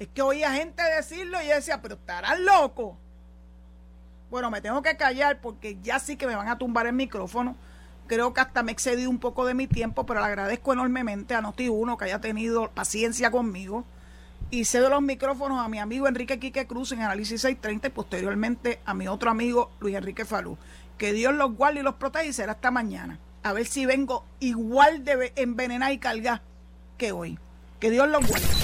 Es 0.00 0.08
que 0.08 0.22
oía 0.22 0.52
gente 0.52 0.82
decirlo 0.82 1.40
y 1.40 1.46
yo 1.46 1.54
decía, 1.54 1.80
pero 1.80 1.94
estarán 1.94 2.44
locos. 2.44 2.96
Bueno, 4.34 4.50
me 4.50 4.60
tengo 4.60 4.82
que 4.82 4.96
callar 4.96 5.40
porque 5.40 5.78
ya 5.80 6.00
sí 6.00 6.16
que 6.16 6.26
me 6.26 6.34
van 6.34 6.48
a 6.48 6.58
tumbar 6.58 6.88
el 6.88 6.92
micrófono 6.92 7.54
Creo 8.08 8.34
que 8.34 8.40
hasta 8.40 8.64
me 8.64 8.72
excedí 8.72 9.06
un 9.06 9.20
poco 9.20 9.46
de 9.46 9.54
mi 9.54 9.68
tiempo, 9.68 10.06
pero 10.06 10.18
le 10.18 10.26
agradezco 10.26 10.72
enormemente 10.72 11.36
a 11.36 11.40
Noti1 11.40 11.96
que 11.96 12.06
haya 12.06 12.20
tenido 12.20 12.68
paciencia 12.72 13.30
conmigo. 13.30 13.84
Y 14.50 14.64
cedo 14.64 14.90
los 14.90 15.02
micrófonos 15.02 15.64
a 15.64 15.68
mi 15.68 15.78
amigo 15.78 16.08
Enrique 16.08 16.40
Quique 16.40 16.66
Cruz 16.66 16.90
en 16.90 17.02
Análisis 17.02 17.42
630 17.42 17.86
y 17.86 17.90
posteriormente 17.92 18.80
a 18.84 18.92
mi 18.92 19.06
otro 19.06 19.30
amigo 19.30 19.70
Luis 19.78 19.94
Enrique 19.94 20.24
Falú. 20.24 20.58
Que 20.98 21.12
Dios 21.12 21.32
los 21.32 21.54
guarde 21.54 21.78
y 21.78 21.82
los 21.84 21.94
proteja 21.94 22.24
y 22.24 22.32
será 22.32 22.54
hasta 22.54 22.72
mañana. 22.72 23.20
A 23.44 23.52
ver 23.52 23.66
si 23.66 23.86
vengo 23.86 24.24
igual 24.40 25.04
de 25.04 25.32
envenenada 25.36 25.92
y 25.92 25.98
cargada 25.98 26.42
que 26.98 27.12
hoy. 27.12 27.38
Que 27.78 27.92
Dios 27.92 28.08
los 28.08 28.26
guarde. 28.26 28.63